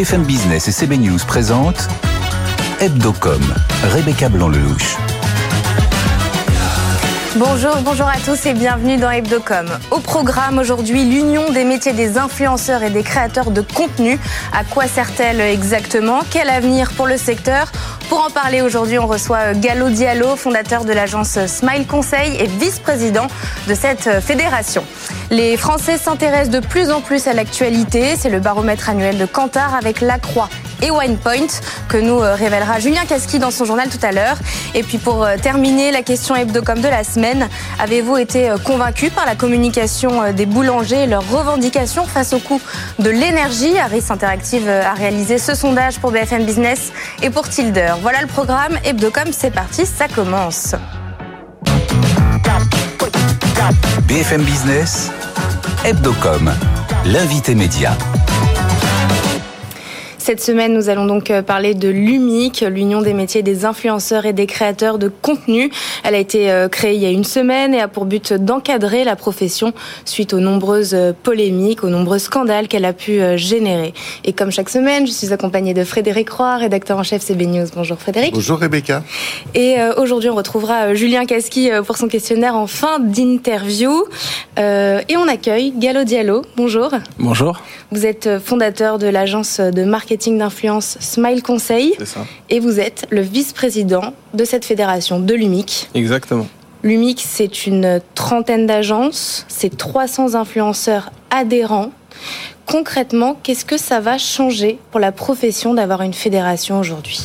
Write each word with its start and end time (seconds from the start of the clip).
BFM 0.00 0.22
Business 0.22 0.66
et 0.66 0.72
CB 0.72 0.96
News 0.96 1.18
présentent 1.26 1.86
Hebdocom, 2.80 3.42
Rebecca 3.92 4.30
Blanc-Lelouch. 4.30 5.19
Bonjour, 7.36 7.76
bonjour 7.84 8.08
à 8.08 8.16
tous 8.16 8.44
et 8.46 8.54
bienvenue 8.54 8.96
dans 8.96 9.08
Hebdocom. 9.08 9.66
Au 9.92 10.00
programme 10.00 10.58
aujourd'hui, 10.58 11.04
l'union 11.04 11.52
des 11.52 11.62
métiers 11.62 11.92
des 11.92 12.18
influenceurs 12.18 12.82
et 12.82 12.90
des 12.90 13.04
créateurs 13.04 13.52
de 13.52 13.60
contenu. 13.60 14.18
À 14.52 14.64
quoi 14.64 14.88
sert-elle 14.88 15.40
exactement? 15.40 16.22
Quel 16.28 16.50
avenir 16.50 16.90
pour 16.90 17.06
le 17.06 17.16
secteur? 17.16 17.70
Pour 18.08 18.24
en 18.26 18.30
parler 18.30 18.62
aujourd'hui, 18.62 18.98
on 18.98 19.06
reçoit 19.06 19.54
Gallo 19.54 19.90
Diallo, 19.90 20.34
fondateur 20.34 20.84
de 20.84 20.92
l'agence 20.92 21.38
Smile 21.46 21.86
Conseil 21.86 22.36
et 22.36 22.48
vice-président 22.48 23.28
de 23.68 23.74
cette 23.74 24.20
fédération. 24.20 24.82
Les 25.30 25.56
Français 25.56 25.98
s'intéressent 25.98 26.50
de 26.50 26.66
plus 26.66 26.90
en 26.90 27.00
plus 27.00 27.28
à 27.28 27.32
l'actualité. 27.32 28.16
C'est 28.18 28.30
le 28.30 28.40
baromètre 28.40 28.88
annuel 28.88 29.18
de 29.18 29.26
Kantar 29.26 29.76
avec 29.76 30.00
La 30.00 30.18
Croix 30.18 30.48
et 30.82 30.90
Winepoint 30.90 31.48
que 31.88 31.96
nous 31.96 32.18
révélera 32.18 32.78
Julien 32.78 33.04
Casqui 33.06 33.38
dans 33.38 33.50
son 33.50 33.64
journal 33.64 33.88
tout 33.88 34.04
à 34.04 34.12
l'heure. 34.12 34.36
Et 34.74 34.82
puis 34.82 34.98
pour 34.98 35.26
terminer, 35.42 35.90
la 35.90 36.02
question 36.02 36.36
hebdocom 36.36 36.80
de 36.80 36.88
la 36.88 37.04
semaine. 37.04 37.48
Avez-vous 37.78 38.16
été 38.16 38.52
convaincu 38.64 39.10
par 39.10 39.26
la 39.26 39.34
communication 39.34 40.32
des 40.32 40.46
boulangers 40.46 41.04
et 41.04 41.06
leurs 41.06 41.28
revendications 41.30 42.04
face 42.04 42.32
au 42.32 42.38
coût 42.38 42.60
de 42.98 43.10
l'énergie? 43.10 43.78
Harris 43.78 44.04
Interactive 44.10 44.68
a 44.68 44.94
réalisé 44.94 45.38
ce 45.38 45.54
sondage 45.54 45.98
pour 45.98 46.10
BFM 46.10 46.44
Business 46.44 46.92
et 47.22 47.30
pour 47.30 47.48
Tilder. 47.48 47.94
Voilà 48.02 48.20
le 48.20 48.26
programme 48.26 48.78
Hebdocom, 48.84 49.32
c'est 49.32 49.50
parti, 49.50 49.86
ça 49.86 50.08
commence. 50.08 50.74
BFM 54.02 54.42
Business, 54.42 55.10
Hebdocom, 55.84 56.50
l'invité 57.06 57.54
média. 57.54 57.96
Cette 60.20 60.42
semaine, 60.42 60.74
nous 60.74 60.90
allons 60.90 61.06
donc 61.06 61.32
parler 61.46 61.72
de 61.72 61.88
l'UMIC, 61.88 62.60
l'Union 62.68 63.00
des 63.00 63.14
métiers 63.14 63.42
des 63.42 63.64
influenceurs 63.64 64.26
et 64.26 64.34
des 64.34 64.44
créateurs 64.44 64.98
de 64.98 65.08
contenu. 65.08 65.70
Elle 66.04 66.14
a 66.14 66.18
été 66.18 66.66
créée 66.70 66.94
il 66.94 67.00
y 67.00 67.06
a 67.06 67.10
une 67.10 67.24
semaine 67.24 67.72
et 67.72 67.80
a 67.80 67.88
pour 67.88 68.04
but 68.04 68.34
d'encadrer 68.34 69.02
la 69.04 69.16
profession 69.16 69.72
suite 70.04 70.34
aux 70.34 70.40
nombreuses 70.40 70.94
polémiques, 71.22 71.84
aux 71.84 71.88
nombreux 71.88 72.18
scandales 72.18 72.68
qu'elle 72.68 72.84
a 72.84 72.92
pu 72.92 73.18
générer. 73.36 73.94
Et 74.24 74.34
comme 74.34 74.52
chaque 74.52 74.68
semaine, 74.68 75.06
je 75.06 75.12
suis 75.12 75.32
accompagnée 75.32 75.72
de 75.72 75.84
Frédéric 75.84 76.28
Roy, 76.28 76.58
rédacteur 76.58 76.98
en 76.98 77.02
chef 77.02 77.22
CB 77.22 77.46
News. 77.46 77.66
Bonjour 77.74 77.98
Frédéric. 77.98 78.34
Bonjour 78.34 78.58
Rebecca. 78.58 79.02
Et 79.54 79.76
aujourd'hui, 79.96 80.28
on 80.28 80.34
retrouvera 80.34 80.94
Julien 80.94 81.24
Casqui 81.24 81.70
pour 81.86 81.96
son 81.96 82.08
questionnaire 82.08 82.56
en 82.56 82.66
fin 82.66 82.98
d'interview. 82.98 84.04
Et 84.58 85.16
on 85.16 85.26
accueille 85.26 85.72
Gallo 85.78 86.04
Diallo. 86.04 86.42
Bonjour. 86.58 86.90
Bonjour. 87.18 87.62
Vous 87.90 88.04
êtes 88.04 88.38
fondateur 88.38 88.98
de 88.98 89.06
l'agence 89.06 89.60
de 89.60 89.82
marketing 89.82 90.09
d'influence 90.16 90.96
Smile 91.00 91.42
Conseil. 91.42 91.94
C'est 91.98 92.06
ça. 92.06 92.26
Et 92.48 92.60
vous 92.60 92.80
êtes 92.80 93.06
le 93.10 93.20
vice-président 93.20 94.14
de 94.34 94.44
cette 94.44 94.64
fédération, 94.64 95.20
de 95.20 95.34
l'UMIC. 95.34 95.88
Exactement. 95.94 96.46
L'UMIC, 96.82 97.22
c'est 97.26 97.66
une 97.66 98.00
trentaine 98.14 98.66
d'agences, 98.66 99.44
c'est 99.48 99.76
300 99.76 100.34
influenceurs 100.34 101.10
adhérents. 101.30 101.90
Concrètement, 102.66 103.38
qu'est-ce 103.42 103.64
que 103.64 103.76
ça 103.76 104.00
va 104.00 104.16
changer 104.16 104.78
pour 104.90 105.00
la 105.00 105.12
profession 105.12 105.74
d'avoir 105.74 106.02
une 106.02 106.14
fédération 106.14 106.78
aujourd'hui? 106.78 107.20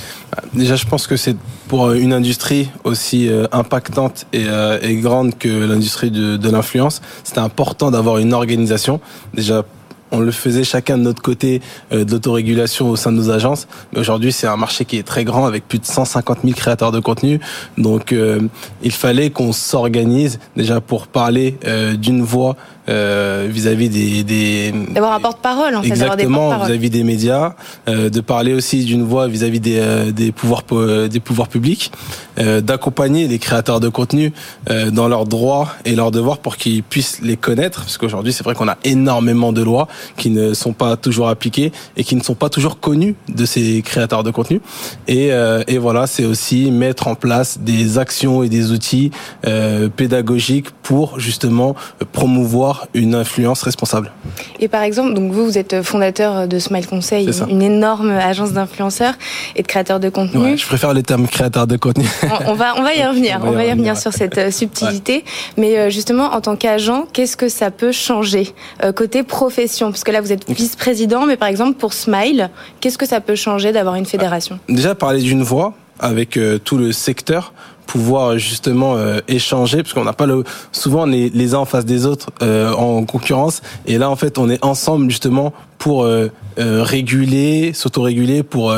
Déjà, 0.54 0.76
je 0.76 0.86
pense 0.86 1.08
que 1.08 1.16
c'est 1.16 1.36
pour 1.68 1.92
une 1.92 2.14
industrie 2.14 2.70
aussi 2.84 3.30
impactante 3.52 4.26
et, 4.34 4.46
et 4.82 4.96
grande 4.96 5.38
que 5.38 5.48
l'industrie 5.48 6.12
de, 6.12 6.50
l'influence, 6.50 7.02
c'était 7.24 7.40
important 7.40 7.92
d'avoir 7.92 8.18
une 8.18 8.34
organisation. 8.34 9.00
Déjà 9.34 9.64
on 10.12 10.20
le 10.20 10.32
faisait 10.32 10.64
chacun 10.64 10.98
de 10.98 11.04
notre 11.04 11.22
côté 11.22 11.62
euh, 11.92 12.06
de 12.06 12.12
l'autorégulation 12.12 12.90
au 12.90 12.96
sein 12.96 13.12
de 13.12 13.18
nos 13.18 13.30
agences. 13.30 13.68
Mais 13.94 14.00
aujourd'hui, 14.00 14.32
c'est 14.32 14.48
un 14.48 14.58
marché 14.58 14.86
qui 14.86 14.98
est 14.98 15.04
très 15.04 15.24
grand 15.24 15.46
avec 15.46 15.68
plus 15.68 15.80
de 15.80 15.86
150 15.86 16.40
000 16.44 16.54
créateurs 16.54 16.92
de 16.92 17.00
contenu. 17.00 17.40
Donc, 17.78 18.14
euh, 18.14 18.42
il 18.84 18.92
fallait 18.92 19.30
qu'on 19.30 19.52
s'organise 19.52 20.40
déjà 20.56 20.82
pour 20.82 21.08
parler 21.08 21.58
euh, 21.66 21.96
d'une 21.96 22.22
voix 22.22 22.56
vis-à-vis 22.88 23.90
des, 23.90 24.24
des 24.24 24.74
d'avoir 24.92 25.14
un 25.14 25.20
porte-parole 25.20 25.76
en 25.76 25.82
fait, 25.82 25.90
exactement 25.90 26.58
vis-à-vis 26.66 26.90
des 26.90 27.04
médias, 27.04 27.54
de 27.88 28.22
parler 28.22 28.54
aussi 28.54 28.86
d'une 28.86 29.04
voix 29.04 29.28
vis-à-vis 29.28 29.60
des, 29.60 30.12
des 30.12 30.32
pouvoirs 30.32 30.64
des 31.10 31.20
pouvoirs 31.20 31.48
publics, 31.48 31.92
d'accompagner 32.38 33.28
les 33.28 33.40
créateurs 33.40 33.80
de 33.80 33.90
contenu 33.90 34.34
dans 34.92 35.08
leurs 35.08 35.26
droits 35.26 35.70
et 35.86 35.96
leurs 35.96 36.12
devoirs 36.12 36.38
pour 36.38 36.58
qu'ils 36.58 36.84
puissent 36.84 37.20
les 37.22 37.38
connaître, 37.38 37.82
parce 37.82 37.98
qu'aujourd'hui 37.98 38.34
c'est 38.34 38.44
vrai 38.44 38.56
qu'on 38.56 38.68
a 38.68 38.78
énormément 38.84 39.52
de 39.52 39.62
lois 39.62 39.88
qui 40.18 40.30
ne 40.30 40.54
sont 40.54 40.74
pas 40.74 40.98
toujours 40.98 41.28
appliqués 41.28 41.72
et 41.98 42.04
qui 42.04 42.16
ne 42.16 42.24
sont 42.24 42.36
pas 42.36 42.50
toujours 42.50 42.80
connus 42.80 43.16
de 43.30 43.46
ces 43.46 43.82
créateurs 43.82 44.24
de 44.24 44.32
contenu. 44.32 44.62
Et, 45.08 45.32
euh, 45.32 45.64
et 45.68 45.78
voilà, 45.78 46.08
c'est 46.08 46.26
aussi 46.26 46.72
mettre 46.72 47.08
en 47.08 47.16
place 47.16 47.60
des 47.60 47.98
actions 47.98 48.44
et 48.44 48.50
des 48.50 48.72
outils 48.72 49.12
euh, 49.46 49.90
pédagogiques 49.90 50.70
pour 50.84 51.20
justement 51.20 51.76
promouvoir 52.12 52.75
une 52.94 53.16
influence 53.16 53.62
responsable. 53.64 54.12
Et 54.60 54.68
par 54.68 54.82
exemple, 54.82 55.14
donc 55.14 55.32
vous, 55.32 55.46
vous 55.46 55.58
êtes 55.58 55.82
fondateur 55.82 56.48
de 56.48 56.60
Smile 56.60 56.88
Conseil, 56.88 57.30
une 57.50 57.62
énorme 57.62 58.12
agence 58.12 58.54
d'influenceurs 58.54 59.14
et 59.56 59.62
de 59.62 59.68
créateurs 59.68 60.00
de 60.00 60.10
contenu. 60.10 60.42
Ouais, 60.42 60.58
je 60.58 60.66
préfère 60.66 60.94
les 60.94 61.04
termes 61.04 61.28
créateurs 61.28 61.68
de 61.68 61.78
contenu. 61.78 62.06
On, 62.24 62.52
on 62.52 62.54
va, 62.54 62.74
on 62.78 62.84
va 62.84 62.94
y 62.94 63.04
revenir. 63.08 63.40
On 63.44 63.52
va 63.52 63.66
y, 63.66 63.72
revenir, 63.72 63.98
sur 63.98 64.14
cette 64.14 64.52
subtilité. 64.54 65.16
Ouais. 65.16 65.24
Mais 65.58 65.92
justement, 65.92 66.26
en 66.34 66.42
tant 66.42 66.56
qu'agent, 66.56 67.06
qu'est-ce 67.14 67.38
que 67.38 67.50
ça 67.50 67.72
peut 67.72 67.92
changer 67.92 68.54
côté 68.96 69.24
profession? 69.24 69.92
Parce 69.92 70.04
que 70.04 70.12
là, 70.12 70.22
vous 70.22 70.32
êtes 70.32 70.50
vice-président, 70.50 71.26
mais 71.26 71.38
par 71.38 71.48
exemple, 71.48 71.78
pour 71.78 71.94
Smile, 71.94 72.50
qu'est-ce 72.80 72.98
que 72.98 73.06
ça 73.06 73.22
peut 73.22 73.36
changer 73.36 73.72
d'avoir 73.72 73.96
une 73.96 74.06
fédération? 74.06 74.60
Déjà, 74.70 74.96
parler 74.96 75.22
d'une 75.22 75.44
voix 75.44 75.74
avec 76.00 76.38
euh, 76.38 76.58
tout 76.58 76.78
le 76.78 76.92
secteur 76.92 77.54
pouvoir 77.86 78.38
justement 78.38 78.96
euh, 78.98 79.20
échanger 79.28 79.84
parce 79.84 79.94
qu'on 79.94 80.04
n'a 80.04 80.14
pas 80.14 80.26
le 80.26 80.44
souvent 80.72 81.08
on 81.08 81.12
est 81.12 81.34
les 81.34 81.54
uns 81.54 81.60
en 81.60 81.66
face 81.66 81.86
des 81.86 82.06
autres 82.06 82.28
euh, 82.42 82.72
en 82.74 83.06
concurrence 83.06 83.62
et 83.86 83.98
là 83.98 84.10
en 84.10 84.16
fait 84.16 84.38
on 84.38 84.50
est 84.50 84.64
ensemble 84.64 85.10
justement 85.10 85.54
pour 85.78 86.04
euh, 86.04 86.30
réguler, 86.58 87.74
s'autoréguler, 87.74 88.42
pour 88.44 88.74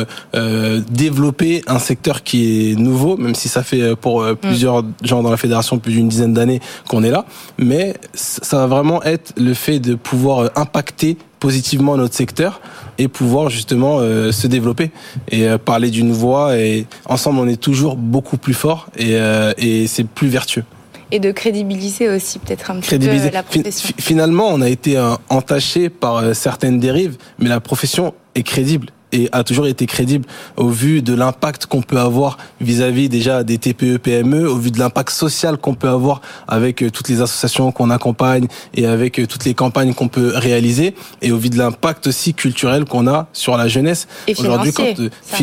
développer 0.89 1.61
un 1.67 1.77
secteur 1.77 2.23
qui 2.23 2.71
est 2.71 2.75
nouveau, 2.75 3.15
même 3.17 3.35
si 3.35 3.47
ça 3.47 3.63
fait 3.63 3.95
pour 3.95 4.25
plusieurs 4.41 4.83
mmh. 4.83 4.93
gens 5.03 5.21
dans 5.21 5.29
la 5.29 5.37
fédération 5.37 5.77
plus 5.77 5.93
d'une 5.93 6.09
dizaine 6.09 6.33
d'années 6.33 6.59
qu'on 6.89 7.03
est 7.03 7.11
là. 7.11 7.25
Mais 7.59 7.93
ça 8.13 8.57
va 8.57 8.65
vraiment 8.65 9.03
être 9.03 9.31
le 9.37 9.53
fait 9.53 9.79
de 9.79 9.93
pouvoir 9.93 10.49
impacter 10.55 11.17
positivement 11.39 11.97
notre 11.97 12.15
secteur 12.15 12.61
et 12.97 13.07
pouvoir 13.07 13.49
justement 13.49 13.99
euh, 13.99 14.31
se 14.31 14.47
développer 14.47 14.91
et 15.29 15.47
euh, 15.47 15.57
parler 15.57 15.89
d'une 15.91 16.11
voix 16.11 16.57
et 16.57 16.87
ensemble 17.05 17.39
on 17.39 17.47
est 17.47 17.61
toujours 17.61 17.95
beaucoup 17.95 18.37
plus 18.37 18.53
fort 18.53 18.87
et, 18.97 19.15
euh, 19.15 19.53
et 19.57 19.87
c'est 19.87 20.05
plus 20.05 20.27
vertueux. 20.27 20.63
Et 21.09 21.19
de 21.19 21.31
crédibiliser 21.31 22.09
aussi 22.09 22.39
peut-être 22.39 22.69
un 22.69 22.81
petit 22.81 22.99
peu 22.99 23.31
la 23.31 23.41
profession. 23.41 23.93
Finalement, 23.97 24.49
on 24.49 24.59
a 24.59 24.67
été 24.67 24.99
entaché 25.29 25.87
par 25.87 26.35
certaines 26.35 26.81
dérives, 26.81 27.15
mais 27.39 27.47
la 27.47 27.61
profession 27.61 28.13
est 28.35 28.43
crédible 28.43 28.87
et 29.11 29.29
a 29.31 29.43
toujours 29.43 29.67
été 29.67 29.85
crédible 29.85 30.25
au 30.57 30.69
vu 30.69 31.01
de 31.01 31.13
l'impact 31.13 31.65
qu'on 31.65 31.81
peut 31.81 31.99
avoir 31.99 32.37
vis-à-vis 32.61 33.09
déjà 33.09 33.43
des 33.43 33.57
TPE 33.57 33.97
PME, 33.97 34.49
au 34.49 34.57
vu 34.57 34.71
de 34.71 34.79
l'impact 34.79 35.11
social 35.11 35.57
qu'on 35.57 35.75
peut 35.75 35.87
avoir 35.87 36.21
avec 36.47 36.83
toutes 36.91 37.09
les 37.09 37.21
associations 37.21 37.71
qu'on 37.71 37.89
accompagne 37.89 38.47
et 38.73 38.85
avec 38.85 39.21
toutes 39.27 39.45
les 39.45 39.53
campagnes 39.53 39.93
qu'on 39.93 40.07
peut 40.07 40.33
réaliser 40.35 40.95
et 41.21 41.31
au 41.31 41.37
vu 41.37 41.49
de 41.49 41.57
l'impact 41.57 42.07
aussi 42.07 42.33
culturel 42.33 42.85
qu'on 42.85 43.07
a 43.07 43.27
sur 43.33 43.57
la 43.57 43.67
jeunesse 43.67 44.07
aujourd'hui 44.37 44.73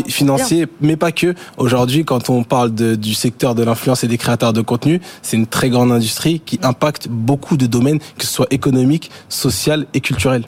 financier. 0.08 0.66
mais 0.80 0.96
pas 0.96 1.12
que. 1.12 1.34
Aujourd'hui 1.56 2.04
quand 2.04 2.30
on 2.30 2.44
parle 2.44 2.74
de, 2.74 2.94
du 2.94 3.14
secteur 3.14 3.54
de 3.54 3.62
l'influence 3.62 4.04
et 4.04 4.08
des 4.08 4.18
créateurs 4.18 4.52
de 4.52 4.60
contenu 4.60 5.00
c'est 5.22 5.36
une 5.36 5.46
très 5.46 5.70
grande 5.70 5.92
industrie 5.92 6.40
qui 6.40 6.58
impacte 6.62 7.08
beaucoup 7.08 7.56
de 7.56 7.66
domaines 7.66 7.98
que 7.98 8.24
ce 8.26 8.32
soit 8.32 8.48
économique, 8.50 9.10
social 9.28 9.86
et 9.94 10.00
culturel. 10.00 10.44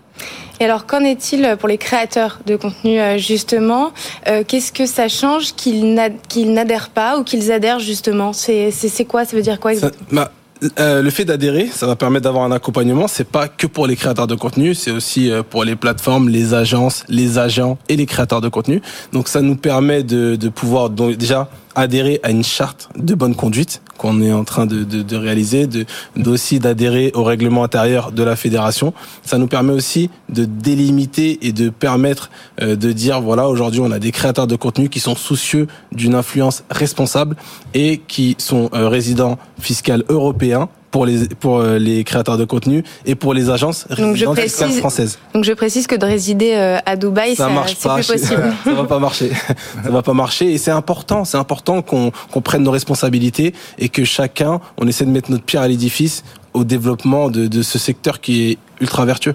Et 0.60 0.64
alors, 0.64 0.86
qu'en 0.86 1.00
est-il 1.00 1.56
pour 1.58 1.68
les 1.68 1.78
créateurs 1.78 2.40
de 2.46 2.56
contenu, 2.56 2.98
justement 3.18 3.92
euh, 4.28 4.42
Qu'est-ce 4.46 4.72
que 4.72 4.86
ça 4.86 5.08
change 5.08 5.54
qu'ils 5.54 5.94
n'adhèrent 5.94 6.90
pas 6.90 7.18
ou 7.18 7.24
qu'ils 7.24 7.52
adhèrent, 7.52 7.78
justement? 7.78 8.32
C'est 8.32 9.04
quoi? 9.06 9.24
Ça 9.24 9.36
veut 9.36 9.42
dire 9.42 9.60
quoi 9.60 9.72
exactement? 9.72 10.22
ça, 10.22 10.30
bah, 10.62 10.70
euh, 10.80 11.02
le 11.02 11.10
fait 11.10 11.26
d'adhérer, 11.26 11.68
ça 11.70 11.86
va 11.86 11.96
permettre 11.96 12.24
d'avoir 12.24 12.44
un 12.44 12.52
accompagnement. 12.52 13.08
C'est 13.08 13.28
pas 13.28 13.48
que 13.48 13.66
pour 13.66 13.86
les 13.86 13.96
créateurs 13.96 14.26
de 14.26 14.34
contenu, 14.34 14.74
c'est 14.74 14.90
aussi 14.90 15.30
pour 15.50 15.64
les 15.64 15.76
plateformes, 15.76 16.28
les 16.28 16.54
agences, 16.54 17.04
les 17.08 17.38
agents 17.38 17.76
et 17.88 17.96
les 17.96 18.06
créateurs 18.06 18.40
de 18.40 18.48
contenu. 18.48 18.80
Donc, 19.12 19.28
ça 19.28 19.42
nous 19.42 19.56
permet 19.56 20.02
de, 20.02 20.36
de 20.36 20.48
pouvoir 20.48 20.88
donc, 20.90 21.16
déjà 21.16 21.50
adhérer 21.76 22.20
à 22.22 22.30
une 22.30 22.42
charte 22.42 22.88
de 22.96 23.14
bonne 23.14 23.34
conduite 23.34 23.82
qu'on 23.98 24.20
est 24.20 24.32
en 24.32 24.44
train 24.44 24.66
de, 24.66 24.84
de, 24.84 25.02
de 25.02 25.16
réaliser, 25.16 25.66
de 25.66 25.86
d'adhérer 26.16 27.12
au 27.14 27.24
règlement 27.24 27.64
intérieur 27.64 28.12
de 28.12 28.22
la 28.22 28.36
fédération. 28.36 28.92
Ça 29.22 29.38
nous 29.38 29.46
permet 29.46 29.72
aussi 29.72 30.10
de 30.28 30.44
délimiter 30.44 31.46
et 31.46 31.52
de 31.52 31.70
permettre 31.70 32.30
euh, 32.60 32.76
de 32.76 32.92
dire 32.92 33.20
voilà 33.20 33.48
aujourd'hui 33.48 33.80
on 33.80 33.90
a 33.90 33.98
des 33.98 34.12
créateurs 34.12 34.46
de 34.46 34.56
contenu 34.56 34.88
qui 34.88 35.00
sont 35.00 35.14
soucieux 35.14 35.66
d'une 35.92 36.14
influence 36.14 36.64
responsable 36.70 37.36
et 37.74 37.98
qui 37.98 38.36
sont 38.38 38.70
euh, 38.72 38.88
résidents 38.88 39.38
fiscaux 39.60 40.02
européens 40.08 40.68
pour 40.96 41.04
les 41.04 41.28
pour 41.28 41.60
les 41.62 42.04
créateurs 42.04 42.38
de 42.38 42.46
contenu 42.46 42.82
et 43.04 43.14
pour 43.14 43.34
les 43.34 43.50
agences 43.50 43.86
donc 43.98 44.16
je 44.16 44.24
précise, 44.24 44.78
françaises. 44.78 45.18
Donc 45.34 45.44
je 45.44 45.52
précise 45.52 45.86
que 45.86 45.94
de 45.94 46.06
résider 46.06 46.54
à 46.54 46.96
Dubaï, 46.96 47.36
ça, 47.36 47.50
marche 47.50 47.76
pas, 47.76 47.96
plus 47.96 48.06
possible. 48.06 48.54
ça 48.64 48.72
va 48.72 48.84
pas 48.84 48.98
marcher. 48.98 49.30
ça 49.84 49.90
va 49.90 50.00
pas 50.00 50.14
marcher 50.14 50.54
et 50.54 50.56
c'est 50.56 50.70
important, 50.70 51.26
c'est 51.26 51.36
important 51.36 51.82
qu'on 51.82 52.12
qu'on 52.32 52.40
prenne 52.40 52.62
nos 52.62 52.70
responsabilités 52.70 53.52
et 53.78 53.90
que 53.90 54.04
chacun, 54.04 54.60
on 54.78 54.88
essaie 54.88 55.04
de 55.04 55.10
mettre 55.10 55.30
notre 55.30 55.44
pierre 55.44 55.62
à 55.62 55.68
l'édifice 55.68 56.24
au 56.54 56.64
développement 56.64 57.28
de, 57.28 57.46
de 57.46 57.60
ce 57.60 57.78
secteur 57.78 58.22
qui 58.22 58.50
est 58.50 58.58
ultra 58.80 59.04
vertueux. 59.04 59.34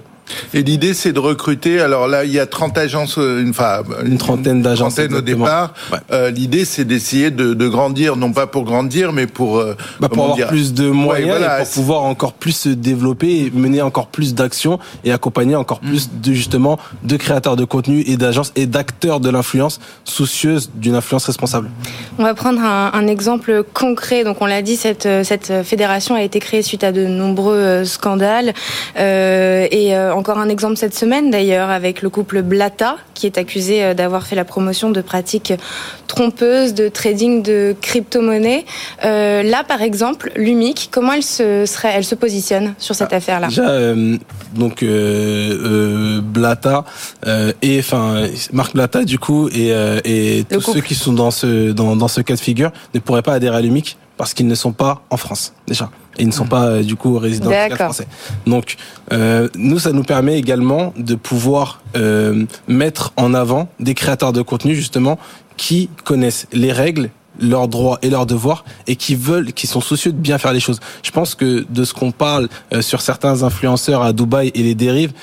Et 0.54 0.64
l'idée, 0.64 0.94
c'est 0.94 1.14
de 1.14 1.20
recruter. 1.20 1.80
Alors 1.80 2.08
là, 2.08 2.26
il 2.26 2.32
y 2.32 2.40
a 2.40 2.46
30 2.46 2.78
agences, 2.78 3.18
euh, 3.18 3.42
une, 3.42 3.52
enfin, 3.52 3.84
une 4.06 4.18
trentaine 4.18 4.62
d'agences 4.62 5.00
au 5.00 5.22
départ. 5.22 5.74
Euh, 6.12 6.30
l'idée, 6.30 6.66
c'est 6.66 6.86
d'essayer 6.86 7.32
de, 7.32 7.54
de, 7.54 7.68
grandir, 7.68 8.16
non 8.16 8.34
pas 8.34 8.48
pour 8.48 8.64
grandir, 8.64 9.14
mais 9.14 9.28
pour 9.28 9.58
euh, 9.58 9.76
bah, 10.00 10.10
pour 10.10 10.32
avoir 10.32 10.48
plus 10.50 10.74
de 10.74 10.90
moyens 10.90 11.42
et 11.42 11.64
pour 11.64 11.70
pouvoir 11.72 12.04
encore 12.04 12.34
plus 12.34 12.52
se 12.52 12.70
développer, 12.70 13.46
et 13.46 13.52
mener 13.52 13.82
encore 13.82 14.08
plus 14.08 14.34
d'actions 14.34 14.80
et 15.04 15.12
accompagner 15.12 15.56
encore 15.56 15.80
mm. 15.84 15.88
plus 15.88 16.10
de 16.22 16.34
justement 16.34 16.78
de 17.04 17.18
créateurs 17.18 17.56
de 17.56 17.66
contenu 17.66 18.04
et 18.06 18.18
d'agences 18.18 18.52
et 18.56 18.66
d'acteurs 18.66 19.20
de 19.20 19.30
l'influence 19.30 19.80
soucieuses 20.04 20.70
d'une 20.76 20.96
influence 20.96 21.26
responsable. 21.26 21.70
On 22.20 22.24
va 22.24 22.34
prendre 22.34 22.62
un, 22.62 22.92
un 22.94 23.08
exemple 23.08 23.64
concret. 23.74 24.24
Donc, 24.24 24.38
on 24.42 24.46
l'a 24.46 24.62
dit, 24.62 24.76
cette 24.76 25.08
cette 25.24 25.64
fédération 25.64 26.16
a 26.16 26.24
été 26.24 26.40
créée 26.40 26.62
suite 26.62 26.84
à 26.84 26.92
de 26.92 27.06
nombreux 27.06 27.86
scandales 27.86 28.54
et 28.98 29.94
encore 30.22 30.38
un 30.38 30.50
exemple 30.50 30.78
cette 30.78 30.94
semaine 30.94 31.32
d'ailleurs 31.32 31.72
avec 31.72 32.04
le 32.04 32.10
couple 32.12 32.44
Blata 32.44 32.98
qui 33.16 33.26
est 33.26 33.40
accusé 33.40 33.84
euh, 33.84 33.94
d'avoir 33.96 34.28
fait 34.28 34.36
la 34.36 34.46
promotion 34.46 34.92
de 34.92 35.02
pratiques 35.02 35.52
trompeuses 36.06 36.76
de 36.76 36.90
trading 36.90 37.42
de 37.42 37.76
crypto-monnaies. 37.82 38.66
Euh, 39.04 39.42
là, 39.42 39.64
par 39.64 39.82
exemple, 39.82 40.32
l'UMIC, 40.36 40.90
comment 40.92 41.14
elle 41.14 41.24
se, 41.24 41.66
serait, 41.66 41.94
elle 41.96 42.04
se 42.04 42.14
positionne 42.14 42.76
sur 42.78 42.94
cette 42.94 43.14
ah, 43.14 43.16
affaire-là? 43.16 43.48
Déjà, 43.48 43.68
euh, 43.68 44.18
donc 44.54 44.86
Blata 46.24 46.86
et 47.64 47.80
enfin 47.80 48.28
Marc 48.54 48.74
Blata 48.74 49.04
du 49.04 49.18
coup 49.18 49.50
et, 49.50 49.72
et 50.06 50.46
tous 50.48 50.62
ceux 50.62 50.82
qui 50.82 50.94
sont 50.94 51.14
dans 51.14 51.32
ce 51.32 51.72
dans, 51.72 51.96
dans 51.96 52.08
ce 52.08 52.22
cas 52.22 52.36
de 52.36 52.40
figure 52.40 52.72
ne 52.94 53.00
pourraient 53.00 53.24
pas 53.24 53.34
adhérer 53.34 53.58
à 53.58 53.62
l'UMIC 53.62 53.98
parce 54.18 54.36
qu'ils 54.36 54.48
ne 54.48 54.56
sont 54.56 54.74
pas 54.74 55.02
en 55.10 55.18
France 55.18 55.54
déjà 55.68 55.90
et 56.18 56.24
ils 56.24 56.28
ne 56.28 56.34
sont 56.34 56.46
pas 56.46 56.66
euh, 56.66 56.84
du 56.84 56.96
coup 56.96 57.18
résidents 57.18 57.52
français. 57.76 58.08
Donc 58.46 58.76
euh, 59.12 59.50
nous, 59.56 59.80
ça 59.80 59.92
nous 59.92 60.04
permet 60.04 60.38
également 60.38 60.94
de 60.98 61.16
pouvoir 61.16 61.82
euh, 61.96 62.46
mettre 62.68 63.14
en 63.18 63.34
avant 63.34 63.70
des 63.80 63.94
créateurs 63.94 64.34
de 64.34 64.42
contenu 64.42 64.76
justement 64.76 65.18
qui 65.58 65.90
connaissent 66.04 66.48
les 66.54 66.72
règles 66.72 67.10
leurs 67.40 67.68
droits 67.68 67.98
et 68.02 68.10
leurs 68.10 68.26
devoirs 68.26 68.66
et 68.88 68.96
qui 68.96 69.16
veulent, 69.16 69.54
qui 69.54 69.68
sont 69.68 69.82
soucieux 69.82 70.12
de 70.12 70.18
bien 70.18 70.38
faire 70.38 70.54
les 70.54 70.60
choses. 70.60 70.80
Je 71.04 71.12
pense 71.12 71.36
que 71.36 71.66
de 71.70 71.84
ce 71.84 71.94
qu'on 71.94 72.12
parle 72.12 72.50
euh, 72.74 72.82
sur 72.82 73.02
certains 73.02 73.44
influenceurs 73.44 74.02
à 74.02 74.14
Dubaï 74.14 74.52
et 74.54 74.64
les 74.64 74.76
dérives, 74.76 75.14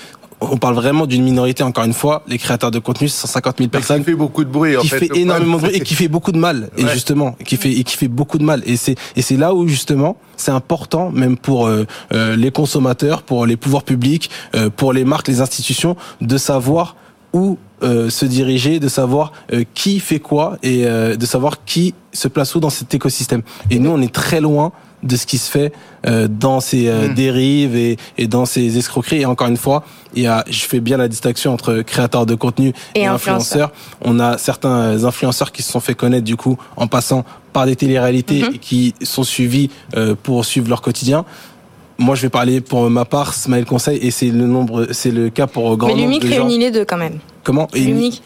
on 0.40 0.56
parle 0.56 0.74
vraiment 0.74 1.06
d'une 1.06 1.22
minorité, 1.22 1.62
encore 1.62 1.84
une 1.84 1.92
fois, 1.92 2.22
les 2.26 2.38
créateurs 2.38 2.70
de 2.70 2.78
contenu, 2.78 3.08
150 3.08 3.58
000 3.58 3.70
personnes. 3.70 3.98
Qui 3.98 4.10
fait 4.10 4.14
beaucoup 4.14 4.44
de 4.44 4.50
bruit, 4.50 4.76
en 4.76 4.80
qui 4.80 4.88
fait, 4.88 5.08
énormément 5.16 5.56
de 5.56 5.62
bruit 5.62 5.76
et 5.76 5.80
qui 5.80 5.94
fait 5.94 6.08
beaucoup 6.08 6.32
de 6.32 6.38
mal, 6.38 6.70
et 6.76 6.86
justement, 6.88 7.36
qui 7.44 7.56
fait, 7.56 7.72
et 7.72 7.84
qui 7.84 7.96
fait 7.96 8.08
beaucoup 8.08 8.38
de 8.38 8.44
mal. 8.44 8.62
Et 8.66 8.76
c'est, 8.76 8.94
et 9.16 9.22
c'est 9.22 9.36
là 9.36 9.54
où, 9.54 9.66
justement, 9.66 10.16
c'est 10.36 10.52
important, 10.52 11.10
même 11.10 11.36
pour 11.36 11.66
euh, 11.66 11.84
euh, 12.12 12.36
les 12.36 12.50
consommateurs, 12.50 13.22
pour 13.22 13.46
les 13.46 13.56
pouvoirs 13.56 13.82
publics, 13.82 14.30
euh, 14.54 14.70
pour 14.70 14.92
les 14.92 15.04
marques, 15.04 15.28
les 15.28 15.40
institutions, 15.40 15.96
de 16.20 16.38
savoir 16.38 16.96
où 17.32 17.58
se 17.80 18.24
diriger, 18.24 18.80
de 18.80 18.88
savoir 18.88 19.32
qui 19.74 20.00
fait 20.00 20.18
quoi 20.18 20.58
et 20.62 20.84
de 20.84 21.26
savoir 21.26 21.64
qui 21.64 21.94
se 22.12 22.26
place 22.26 22.54
où 22.54 22.60
dans 22.60 22.70
cet 22.70 22.92
écosystème. 22.94 23.42
Et 23.70 23.78
nous, 23.78 23.90
on 23.90 24.00
est 24.00 24.12
très 24.12 24.40
loin 24.40 24.72
de 25.02 25.16
ce 25.16 25.26
qui 25.26 25.38
se 25.38 25.50
fait 25.50 25.72
euh, 26.06 26.28
dans 26.28 26.60
ces 26.60 26.88
euh, 26.88 27.08
mm. 27.08 27.14
dérives 27.14 27.76
et, 27.76 27.96
et, 28.16 28.26
dans 28.26 28.46
ces 28.46 28.78
escroqueries. 28.78 29.22
Et 29.22 29.26
encore 29.26 29.48
une 29.48 29.56
fois, 29.56 29.84
il 30.14 30.22
y 30.22 30.26
a, 30.26 30.44
je 30.48 30.64
fais 30.64 30.80
bien 30.80 30.96
la 30.96 31.08
distinction 31.08 31.52
entre 31.52 31.82
créateurs 31.82 32.26
de 32.26 32.34
contenu 32.34 32.72
et, 32.94 33.06
influenceurs. 33.06 33.72
On 34.00 34.18
a 34.20 34.38
certains 34.38 35.04
influenceurs 35.04 35.52
qui 35.52 35.62
se 35.62 35.70
sont 35.70 35.80
fait 35.80 35.94
connaître 35.94 36.24
du 36.24 36.36
coup 36.36 36.58
en 36.76 36.86
passant 36.86 37.24
par 37.52 37.66
des 37.66 37.76
téléréalités 37.76 38.42
mm-hmm. 38.42 38.54
et 38.54 38.58
qui 38.58 38.94
sont 39.02 39.24
suivis 39.24 39.70
euh, 39.96 40.14
pour 40.20 40.44
suivre 40.44 40.68
leur 40.68 40.82
quotidien. 40.82 41.24
Moi, 42.00 42.14
je 42.14 42.22
vais 42.22 42.28
parler 42.28 42.60
pour 42.60 42.88
ma 42.90 43.04
part, 43.04 43.34
Smile 43.34 43.64
Conseil, 43.64 43.98
et 44.00 44.12
c'est 44.12 44.28
le 44.30 44.46
nombre, 44.46 44.86
c'est 44.92 45.10
le 45.10 45.30
cas 45.30 45.48
pour 45.48 45.76
grand 45.76 45.88
Mais 45.88 46.02
nombre 46.02 46.20
de 46.20 46.28
gens. 46.28 46.36
réunit 46.36 46.58
les 46.58 46.70
deux 46.70 46.84
quand 46.84 46.96
même. 46.96 47.18
Comment 47.42 47.66
L'UMIC 47.74 48.22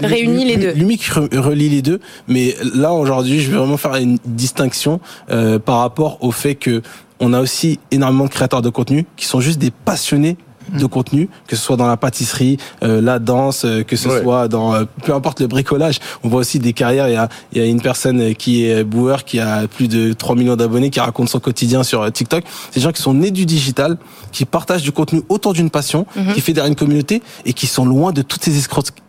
réunit 0.00 0.44
les 0.44 0.56
deux. 0.56 0.72
L'UMIC 0.72 1.02
relie 1.32 1.68
les 1.68 1.82
deux, 1.82 2.00
mais 2.28 2.54
là 2.74 2.92
aujourd'hui, 2.92 3.40
je 3.40 3.50
vais 3.50 3.56
vraiment 3.56 3.76
faire 3.76 3.96
une 3.96 4.18
distinction 4.24 5.00
euh, 5.30 5.58
par 5.58 5.78
rapport 5.78 6.18
au 6.22 6.30
fait 6.30 6.54
que 6.54 6.82
on 7.18 7.32
a 7.32 7.40
aussi 7.40 7.80
énormément 7.90 8.24
de 8.26 8.30
créateurs 8.30 8.62
de 8.62 8.70
contenu 8.70 9.04
qui 9.16 9.26
sont 9.26 9.40
juste 9.40 9.58
des 9.58 9.72
passionnés 9.72 10.36
de 10.72 10.86
contenu, 10.86 11.28
que 11.46 11.56
ce 11.56 11.62
soit 11.62 11.76
dans 11.76 11.86
la 11.86 11.96
pâtisserie, 11.96 12.58
euh, 12.82 13.00
la 13.00 13.18
danse, 13.18 13.64
euh, 13.64 13.82
que 13.82 13.96
ce 13.96 14.08
soit 14.20 14.48
dans 14.48 14.74
euh, 14.74 14.84
peu 15.04 15.14
importe 15.14 15.40
le 15.40 15.46
bricolage. 15.46 15.98
On 16.22 16.28
voit 16.28 16.40
aussi 16.40 16.58
des 16.58 16.72
carrières. 16.72 17.08
Il 17.08 17.14
y 17.14 17.16
a, 17.16 17.28
il 17.52 17.58
y 17.58 17.64
a 17.64 17.66
une 17.66 17.80
personne 17.80 18.34
qui 18.34 18.64
est 18.64 18.84
booer, 18.84 19.24
qui 19.24 19.40
a 19.40 19.66
plus 19.66 19.88
de 19.88 20.12
3 20.12 20.36
millions 20.36 20.56
d'abonnés, 20.56 20.90
qui 20.90 21.00
raconte 21.00 21.28
son 21.28 21.40
quotidien 21.40 21.82
sur 21.82 22.10
TikTok. 22.10 22.44
C'est 22.70 22.80
des 22.80 22.84
gens 22.84 22.92
qui 22.92 23.02
sont 23.02 23.14
nés 23.14 23.30
du 23.30 23.46
digital, 23.46 23.96
qui 24.32 24.44
partagent 24.44 24.82
du 24.82 24.92
contenu 24.92 25.22
autour 25.28 25.52
d'une 25.52 25.70
passion, 25.70 26.06
mhm. 26.16 26.34
qui 26.34 26.40
fédèrent 26.40 26.66
une 26.66 26.76
communauté 26.76 27.22
et 27.44 27.52
qui 27.52 27.66
sont 27.66 27.84
loin 27.84 28.12
de 28.12 28.22
toutes 28.22 28.44
ces, 28.44 28.52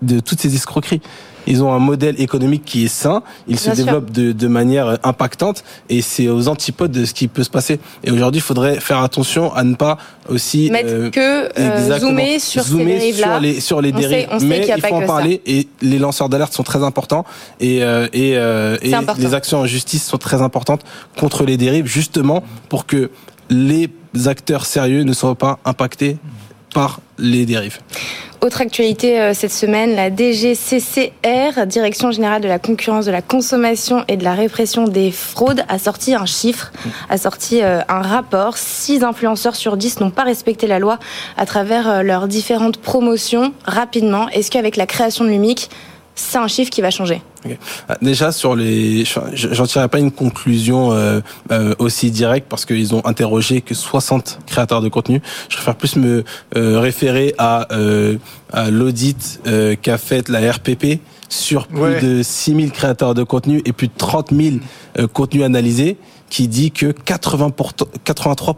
de 0.02 0.20
toutes 0.20 0.40
ces 0.40 0.56
escroqueries 0.56 1.02
ils 1.48 1.64
ont 1.64 1.74
un 1.74 1.80
modèle 1.80 2.20
économique 2.22 2.64
qui 2.66 2.86
est 2.86 2.90
sain, 2.90 3.24
ils 3.48 3.60
se 3.60 3.72
développent 3.72 4.12
de, 4.12 4.32
de, 4.32 4.48
manière 4.48 4.98
impactante. 5.04 5.64
Et 5.90 6.02
c'est 6.02 6.28
aux 6.28 6.48
antipodes 6.48 6.92
de 6.92 7.06
ce 7.06 7.14
qui 7.14 7.28
peut 7.28 7.44
se 7.44 7.50
passer. 7.50 7.80
Et 8.04 8.12
aujourd'hui, 8.12 8.40
il 8.40 8.44
faudrait 8.44 8.80
faire 8.80 9.00
attention 9.00 9.54
à 9.54 9.64
ne 9.64 9.76
pas 9.76 9.98
aussi 10.30 10.70
mettre 10.70 10.90
euh, 10.90 11.10
que 11.10 11.60
euh, 11.60 12.00
zoomer 12.00 12.40
sur 12.40 12.64
zoomer 12.64 13.00
ces 13.00 13.14
sur 13.14 13.40
les 13.40 13.60
sur 13.60 13.82
les 13.82 13.92
dérives. 13.92 14.28
Mais 14.42 14.68
il, 14.68 14.82
faut 14.82 14.96
en 14.96 15.06
parler. 15.06 15.42
Et 15.46 15.68
les 15.82 15.98
lanceurs 15.98 16.30
d'alerte 16.30 16.54
sont 16.54 16.64
très 16.64 16.84
importants. 16.84 17.26
Et 17.60 17.84
euh, 17.84 18.08
et, 18.14 18.38
euh, 18.38 18.78
et 18.82 18.92
les 19.18 19.34
actions 19.34 19.60
en 19.60 19.66
justice 19.66 20.06
sont 20.06 20.18
très 20.18 20.42
importantes 20.42 20.82
contre 21.18 21.44
les 21.44 21.58
dérives 21.58 21.86
justement 21.86 22.44
pour 22.70 22.86
que 22.86 23.10
les 23.50 23.90
acteurs 24.26 24.66
sérieux 24.66 25.04
ne 25.04 25.14
soient 25.14 25.36
pas 25.36 25.60
impactés 25.66 26.18
par 26.74 27.00
les 27.18 27.46
dérives. 27.46 27.80
Autre 28.42 28.62
actualité 28.62 29.20
euh, 29.20 29.34
cette 29.34 29.52
semaine, 29.52 29.96
la 29.96 30.10
DGCCR, 30.10 31.66
Direction 31.68 32.12
générale 32.12 32.42
de 32.42 32.48
la 32.48 32.58
concurrence, 32.58 33.06
de 33.06 33.12
la 33.12 33.22
consommation 33.22 34.06
et 34.08 34.16
de 34.16 34.24
la 34.24 34.34
répression 34.34 34.86
des 34.86 35.12
fraudes, 35.12 35.66
a 35.68 35.78
sorti 35.78 36.16
un 36.16 36.26
chiffre, 36.26 36.72
a 37.10 37.18
sorti 37.18 37.62
euh, 37.62 37.82
un 37.90 38.02
rapport. 38.02 38.58
6 38.58 39.04
influenceurs 39.04 39.58
sur 39.58 39.76
10 39.76 40.00
n'ont 40.00 40.10
pas 40.10 40.24
respecté 40.24 40.68
la 40.68 40.80
loi 40.80 41.00
à 41.36 41.46
travers 41.46 41.90
euh, 41.90 42.02
leurs 42.02 42.30
différentes 42.30 42.78
promotions 42.78 43.54
rapidement. 43.66 44.30
Est-ce 44.30 44.52
qu'avec 44.52 44.78
la 44.78 44.86
création 44.86 45.26
de 45.26 45.32
l'UMIC, 45.32 45.70
c'est 46.20 46.38
un 46.38 46.48
chiffre 46.48 46.70
qui 46.70 46.82
va 46.82 46.92
changer. 46.92 47.22
Ah, 47.88 47.98
déjà 48.02 48.32
sur 48.32 48.56
les, 48.56 49.06
j'en 49.34 49.66
tirerai 49.66 49.88
pas 49.88 50.00
une 50.00 50.12
conclusion 50.12 50.92
euh, 50.92 51.22
euh, 51.52 51.74
aussi 51.80 52.12
directe 52.12 52.48
parce 52.50 52.66
qu'ils 52.66 52.94
ont 52.94 53.06
interrogé 53.06 53.62
que 53.62 53.74
60 53.74 54.40
créateurs 54.46 54.82
de 54.82 54.90
contenu. 54.90 55.22
Je 55.48 55.56
préfère 55.56 55.76
plus 55.76 55.96
me 55.96 56.24
euh, 56.58 56.80
référer 56.80 57.34
à, 57.38 57.68
à 58.52 58.70
l'audit 58.70 59.42
qu'a 59.82 59.98
fait 59.98 60.28
la 60.30 60.52
RPP 60.52 61.00
sur 61.30 61.68
plus 61.68 62.02
de 62.02 62.24
6000 62.24 62.72
créateurs 62.72 63.14
de 63.14 63.24
contenu 63.24 63.62
et 63.66 63.72
plus 63.72 63.88
de 63.88 63.94
30 63.98 64.34
000 64.34 64.58
contenus 65.14 65.44
analysés, 65.44 65.98
qui 66.30 66.48
dit 66.48 66.72
que 66.72 66.92
80 66.92 67.52
83 68.04 68.56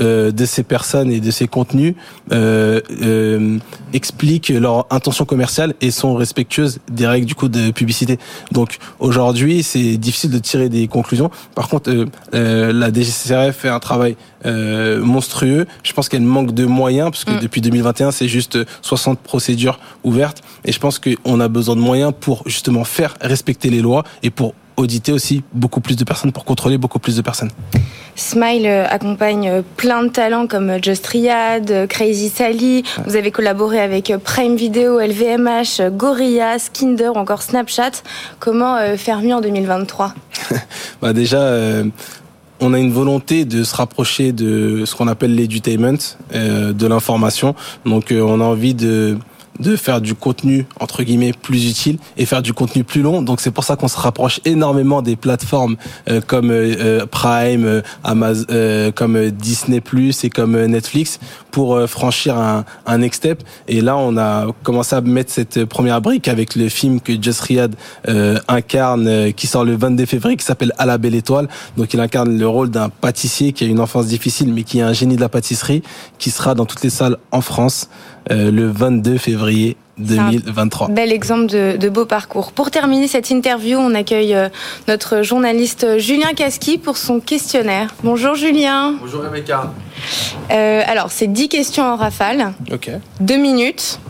euh, 0.00 0.30
de 0.30 0.44
ces 0.44 0.62
personnes 0.62 1.10
et 1.10 1.18
de 1.18 1.30
ces 1.32 1.48
contenus 1.48 1.94
euh, 2.30 2.80
euh, 3.02 3.58
expliquent 3.92 4.50
leur 4.50 4.86
intention 4.90 5.24
commerciale 5.24 5.74
et 5.80 5.90
sont 5.90 6.14
respectueuses 6.14 6.78
des 6.88 7.06
règles 7.06 7.26
du 7.26 7.34
coup 7.34 7.48
de 7.48 7.72
publicité. 7.72 8.18
Donc 8.52 8.78
aujourd'hui, 9.00 9.64
c'est 9.64 9.96
difficile 9.96 10.30
de 10.30 10.38
tirer 10.38 10.68
des 10.68 10.86
conclusions. 10.86 11.30
Par 11.56 11.68
contre, 11.68 12.06
la 12.32 12.92
DGCRF 12.92 13.56
fait 13.56 13.68
un 13.68 13.80
travail 13.80 14.16
monstrueux. 14.44 15.66
Je 15.82 15.92
pense 15.92 16.08
qu'elle 16.08 16.22
manque 16.22 16.54
de 16.54 16.64
moyens 16.64 17.10
parce 17.10 17.24
que 17.24 17.32
mm. 17.32 17.40
depuis 17.40 17.60
2021, 17.60 18.12
c'est 18.12 18.28
juste 18.28 18.58
60 18.82 19.18
procédures 19.18 19.80
ouvertes 20.04 20.42
et 20.64 20.70
je 20.70 20.78
pense 20.78 21.00
qu'on 21.00 21.40
a 21.40 21.48
besoin 21.48 21.74
de 21.74 21.80
moyens 21.80 22.12
pour 22.18 22.42
justement 22.46 22.84
faire 22.84 23.16
respecter 23.20 23.68
les 23.68 23.80
lois 23.80 24.04
et 24.22 24.30
pour 24.30 24.54
auditer 24.78 25.12
aussi 25.12 25.42
beaucoup 25.52 25.80
plus 25.80 25.96
de 25.96 26.04
personnes, 26.04 26.32
pour 26.32 26.44
contrôler 26.44 26.78
beaucoup 26.78 26.98
plus 26.98 27.16
de 27.16 27.22
personnes. 27.22 27.50
Smile 28.14 28.66
euh, 28.66 28.86
accompagne 28.88 29.48
euh, 29.48 29.62
plein 29.76 30.02
de 30.02 30.08
talents 30.08 30.46
comme 30.46 30.70
euh, 30.70 30.78
Just 30.82 31.06
Riyad, 31.06 31.86
Crazy 31.88 32.28
Sally. 32.28 32.82
Vous 33.06 33.16
avez 33.16 33.30
collaboré 33.30 33.80
avec 33.80 34.12
Prime 34.24 34.56
Video, 34.56 34.98
LVMH, 35.00 35.90
Gorilla, 35.92 36.58
Skinder 36.58 37.08
ou 37.08 37.18
encore 37.18 37.42
Snapchat. 37.42 38.02
Comment 38.38 38.96
faire 38.96 39.20
mieux 39.20 39.34
en 39.34 39.40
2023 39.40 40.14
bah 41.02 41.12
Déjà, 41.12 41.52
on 42.60 42.74
a 42.74 42.78
une 42.78 42.92
volonté 42.92 43.44
de 43.44 43.64
se 43.64 43.74
rapprocher 43.74 44.32
de 44.32 44.84
ce 44.84 44.94
qu'on 44.94 45.08
appelle 45.08 45.34
l'edutainment, 45.34 45.98
de 46.32 46.86
l'information. 46.86 47.54
Donc 47.84 48.06
on 48.12 48.40
a 48.40 48.44
envie 48.44 48.74
de 48.74 49.18
de 49.60 49.76
faire 49.76 50.00
du 50.00 50.14
contenu 50.14 50.66
entre 50.80 51.02
guillemets 51.02 51.32
plus 51.32 51.68
utile 51.68 51.98
et 52.16 52.26
faire 52.26 52.42
du 52.42 52.52
contenu 52.52 52.84
plus 52.84 53.02
long. 53.02 53.22
Donc 53.22 53.40
c'est 53.40 53.50
pour 53.50 53.64
ça 53.64 53.76
qu'on 53.76 53.88
se 53.88 53.98
rapproche 53.98 54.40
énormément 54.44 55.02
des 55.02 55.16
plateformes 55.16 55.76
euh, 56.08 56.20
comme 56.26 56.50
euh, 56.50 57.06
Prime, 57.06 57.82
Amazon, 58.04 58.46
comme 58.94 59.30
Disney 59.30 59.80
Plus 59.80 60.24
et 60.24 60.30
comme 60.30 60.56
Netflix 60.66 61.20
pour 61.50 61.80
franchir 61.88 62.36
un, 62.36 62.64
un 62.86 62.98
next 62.98 63.18
step. 63.18 63.42
Et 63.66 63.80
là, 63.80 63.96
on 63.96 64.16
a 64.16 64.46
commencé 64.62 64.94
à 64.94 65.00
mettre 65.00 65.32
cette 65.32 65.64
première 65.64 66.00
brique 66.00 66.28
avec 66.28 66.54
le 66.54 66.68
film 66.68 67.00
que 67.00 67.20
Just 67.20 67.40
Riyad 67.40 67.74
incarne, 68.48 69.32
qui 69.32 69.46
sort 69.46 69.64
le 69.64 69.76
22 69.76 70.06
février, 70.06 70.36
qui 70.36 70.44
s'appelle 70.44 70.72
À 70.78 70.86
la 70.86 70.98
belle 70.98 71.14
étoile. 71.14 71.48
Donc 71.76 71.94
il 71.94 72.00
incarne 72.00 72.38
le 72.38 72.48
rôle 72.48 72.70
d'un 72.70 72.88
pâtissier 72.88 73.52
qui 73.52 73.64
a 73.64 73.66
une 73.66 73.80
enfance 73.80 74.06
difficile, 74.06 74.52
mais 74.52 74.62
qui 74.62 74.78
est 74.78 74.82
un 74.82 74.92
génie 74.92 75.16
de 75.16 75.20
la 75.20 75.28
pâtisserie, 75.28 75.82
qui 76.18 76.30
sera 76.30 76.54
dans 76.54 76.66
toutes 76.66 76.82
les 76.82 76.90
salles 76.90 77.16
en 77.32 77.40
France 77.40 77.88
euh, 78.30 78.50
le 78.50 78.70
22 78.70 79.16
février 79.16 79.47
2023. 79.98 80.88
Bel 80.88 81.12
exemple 81.12 81.46
de, 81.46 81.88
beau 81.88 82.04
parcours. 82.04 82.52
Pour 82.52 82.70
terminer 82.70 83.08
cette 83.08 83.30
interview, 83.30 83.78
on 83.78 83.94
accueille 83.94 84.34
euh, 84.34 84.48
notre 84.86 85.22
journaliste 85.22 85.98
Julien 85.98 86.32
Casqui 86.34 86.78
pour 86.78 86.96
son 86.96 87.20
questionnaire. 87.20 87.94
Bonjour 88.04 88.34
Julien. 88.34 88.94
Bonjour 89.00 89.22
Rebecca. 89.22 89.72
Euh, 90.50 90.82
alors, 90.86 91.10
c'est 91.10 91.26
10 91.26 91.48
questions 91.48 91.84
en 91.84 91.96
rafale. 91.96 92.52
Ok. 92.70 92.90
Deux 93.20 93.38
minutes. 93.38 94.00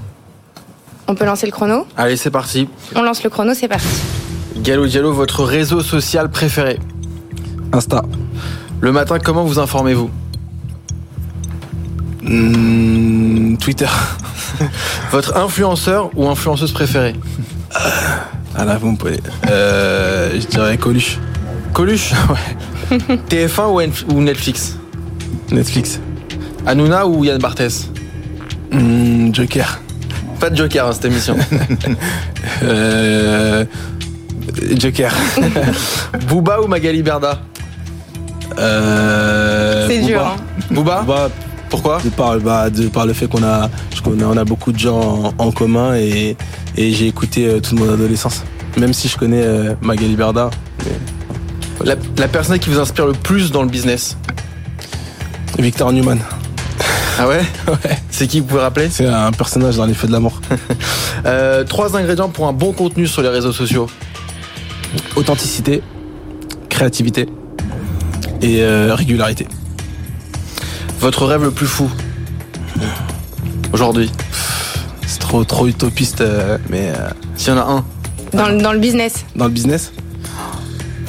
On 1.07 1.15
peut 1.15 1.25
lancer 1.25 1.47
le 1.47 1.53
chrono 1.53 1.87
Allez, 1.97 2.17
c'est 2.17 2.31
parti. 2.31 2.69
On 2.95 3.03
lance 3.03 3.25
le 3.25 3.31
chrono, 3.31 3.55
c'est 3.55 3.69
parti. 3.69 3.89
Gallo 4.59 4.87
Diallo, 4.87 5.13
votre 5.13 5.45
réseau 5.45 5.81
social 5.81 6.31
préféré 6.31 6.79
Insta. 7.73 8.03
Le 8.81 8.93
matin, 8.93 9.19
comment 9.19 9.45
vous 9.45 9.59
informez-vous? 9.59 10.11
Hmm, 12.23 13.57
Twitter. 13.57 13.89
Votre 15.13 15.37
influenceur 15.37 16.11
ou 16.17 16.29
influenceuse 16.29 16.73
préférée 16.73 17.15
Ah 18.57 18.65
là, 18.65 18.77
vous 18.79 18.91
me 18.93 18.97
posez. 18.97 19.21
Euh, 19.49 20.31
je 20.41 20.47
dirais 20.47 20.77
Coluche. 20.79 21.19
Coluche 21.73 22.13
Ouais. 22.91 22.99
TF1 23.29 24.05
ou 24.09 24.21
Netflix 24.23 24.77
Netflix. 25.51 26.01
Hanouna 26.67 27.07
ou 27.07 27.25
Yann 27.25 27.39
Barthès 27.39 27.89
Hmm, 28.73 29.33
Joker. 29.35 29.81
Pas 30.41 30.51
de 30.51 30.57
Joker 30.57 30.87
dans 30.87 30.93
cette 30.93 31.05
émission. 31.07 31.37
Euh, 32.63 33.65
Joker. 34.79 35.13
Booba 36.29 36.61
ou 36.61 36.67
Magali 36.67 37.03
Berda 37.03 37.41
Euh, 38.59 39.87
C'est 39.89 40.01
dur. 40.01 40.27
Hein. 40.27 40.37
Booba 40.71 41.03
Booba, 41.03 41.29
Pourquoi 41.71 42.01
de 42.03 42.09
par, 42.11 42.39
bah, 42.39 42.71
de 42.71 42.89
par 42.89 43.07
le 43.07 43.13
fait 43.13 43.27
qu'on 43.29 43.43
a, 43.43 43.69
qu'on 44.03 44.19
a, 44.21 44.25
on 44.25 44.37
a 44.37 44.45
beaucoup 44.45 44.73
de 44.73 44.79
gens 44.79 45.33
en, 45.39 45.45
en 45.47 45.51
commun 45.53 45.95
et, 45.97 46.37
et 46.77 46.93
j'ai 46.93 47.07
écouté 47.07 47.47
euh, 47.47 47.61
toute 47.61 47.79
mon 47.79 47.93
adolescence. 47.93 48.43
Même 48.79 48.93
si 48.95 49.09
je 49.09 49.17
connais 49.19 49.43
euh, 49.43 49.75
Magali 49.83 50.17
Berda. 50.17 50.51
mais- 50.85 50.93
la, 51.87 51.95
la 52.17 52.27
personne 52.29 52.59
qui 52.59 52.71
vous 52.71 52.79
inspire 52.81 53.07
le 53.07 53.13
plus 53.13 53.53
dans 53.53 53.63
le 53.63 53.69
business 53.69 54.17
Victor 55.59 55.93
Newman. 55.93 56.19
Ah 57.21 57.29
ouais 57.29 57.41
Ouais. 57.69 57.99
C'est 58.11 58.27
qui 58.27 58.41
vous 58.41 58.47
pouvez 58.47 58.61
rappeler? 58.63 58.89
C'est 58.91 59.07
un 59.07 59.31
personnage 59.33 59.77
dans 59.77 59.87
les 59.87 59.95
feux 59.95 60.07
de 60.09 60.13
l'amour. 60.13 60.41
Euh, 61.27 61.65
Trois 61.65 61.97
ingrédients 61.97 62.29
pour 62.29 62.47
un 62.47 62.53
bon 62.53 62.73
contenu 62.73 63.09
sur 63.09 63.23
les 63.23 63.29
réseaux 63.29 63.53
sociaux. 63.53 63.89
Authenticité, 65.17 65.83
créativité 66.69 67.27
et 68.41 68.63
euh, 68.63 68.95
régularité. 68.95 69.49
Votre 71.01 71.27
rêve 71.27 71.43
le 71.45 71.51
plus 71.51 71.67
fou 71.67 71.91
Aujourd'hui 73.73 74.11
C'est 75.07 75.19
trop, 75.21 75.45
trop 75.45 75.67
utopiste, 75.67 76.21
euh, 76.21 76.59
mais 76.69 76.91
euh, 76.97 77.11
S'il 77.37 77.53
y 77.53 77.57
en 77.57 77.59
a 77.61 77.65
un. 77.65 77.85
Dans, 78.33 78.49
le- 78.49 78.61
dans 78.61 78.73
le 78.73 78.79
business, 78.79 79.25
dans 79.37 79.47
le 79.47 79.51
business, 79.51 79.93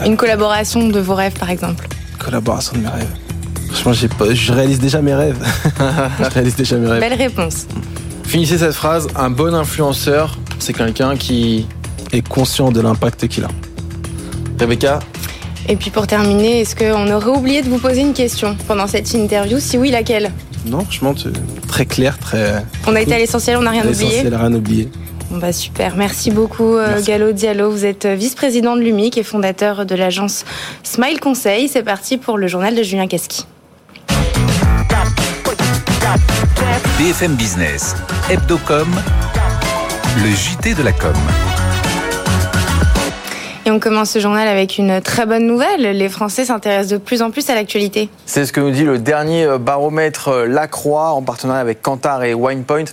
une 0.05 0.15
collaboration 0.15 0.87
de 0.87 0.99
vos 0.99 1.15
rêves, 1.15 1.33
par 1.37 1.49
exemple. 1.49 1.87
collaboration 2.17 2.73
de 2.77 2.83
mes 2.83 2.87
rêves. 2.87 3.09
Franchement, 3.71 3.93
j'ai 3.93 4.07
pas, 4.07 4.33
je 4.33 4.53
réalise 4.53 4.79
déjà 4.79 5.01
mes 5.01 5.13
rêves. 5.13 5.37
je 6.19 6.29
réalise 6.33 6.55
déjà 6.55 6.77
mes 6.77 6.87
rêves. 6.87 7.01
Belle 7.01 7.13
réponse. 7.17 7.67
Finissez 8.23 8.57
cette 8.59 8.73
phrase. 8.73 9.07
Un 9.15 9.29
bon 9.29 9.53
influenceur, 9.53 10.37
c'est 10.59 10.73
quelqu'un 10.73 11.15
qui... 11.17 11.67
Et 12.11 12.21
conscient 12.23 12.71
de 12.71 12.79
l'impact 12.81 13.27
qu'il 13.27 13.43
a. 13.43 13.49
Rebecca 14.59 14.99
Et 15.69 15.75
puis 15.75 15.91
pour 15.91 16.07
terminer, 16.07 16.61
est-ce 16.61 16.75
qu'on 16.75 17.11
aurait 17.11 17.29
oublié 17.29 17.61
de 17.61 17.69
vous 17.69 17.77
poser 17.77 18.01
une 18.01 18.13
question 18.13 18.57
pendant 18.67 18.87
cette 18.87 19.13
interview 19.13 19.59
Si 19.59 19.77
oui, 19.77 19.91
laquelle 19.91 20.31
Non, 20.65 20.79
franchement, 20.79 21.13
très 21.67 21.85
clair, 21.85 22.17
très. 22.17 22.65
On 22.87 22.95
a 22.95 23.01
été 23.01 23.13
à 23.13 23.19
l'essentiel, 23.19 23.55
on 23.55 23.61
n'a 23.61 23.69
rien 23.69 23.85
oublié. 23.85 24.09
L'essentiel, 24.09 24.35
rien 24.35 24.53
oublié. 24.53 24.89
Bon 25.29 25.37
bah 25.37 25.53
super, 25.53 25.95
merci 25.95 26.31
beaucoup 26.31 26.75
euh, 26.75 26.87
Merci. 26.87 27.05
Gallo 27.05 27.31
Diallo. 27.33 27.69
Vous 27.69 27.85
êtes 27.85 28.05
euh, 28.05 28.15
vice-président 28.15 28.75
de 28.75 28.81
l'UMIC 28.81 29.15
et 29.19 29.23
fondateur 29.23 29.85
de 29.85 29.93
l'agence 29.93 30.43
Smile 30.81 31.19
Conseil. 31.19 31.67
C'est 31.67 31.83
parti 31.83 32.17
pour 32.17 32.39
le 32.39 32.47
journal 32.47 32.75
de 32.75 32.81
Julien 32.81 33.05
Casqui. 33.05 33.45
BFM 36.97 37.35
Business, 37.35 37.95
Hebdocom, 38.31 38.89
le 40.17 40.31
JT 40.31 40.73
de 40.73 40.81
la 40.81 40.93
com. 40.93 41.13
Et 43.69 43.71
on 43.71 43.79
commence 43.79 44.09
ce 44.09 44.17
journal 44.17 44.47
avec 44.47 44.79
une 44.79 44.99
très 44.99 45.27
bonne 45.27 45.45
nouvelle. 45.45 45.95
Les 45.95 46.09
Français 46.09 46.43
s'intéressent 46.43 46.91
de 46.93 46.97
plus 46.97 47.21
en 47.21 47.29
plus 47.29 47.47
à 47.51 47.53
l'actualité. 47.53 48.09
C'est 48.25 48.47
ce 48.47 48.51
que 48.51 48.59
nous 48.59 48.71
dit 48.71 48.83
le 48.83 48.97
dernier 48.97 49.45
euh, 49.45 49.59
baromètre 49.59 50.29
euh, 50.29 50.47
Lacroix 50.47 51.11
en 51.11 51.21
partenariat 51.21 51.61
avec 51.61 51.83
Kantar 51.83 52.23
et 52.23 52.33
Winepoint, 52.33 52.85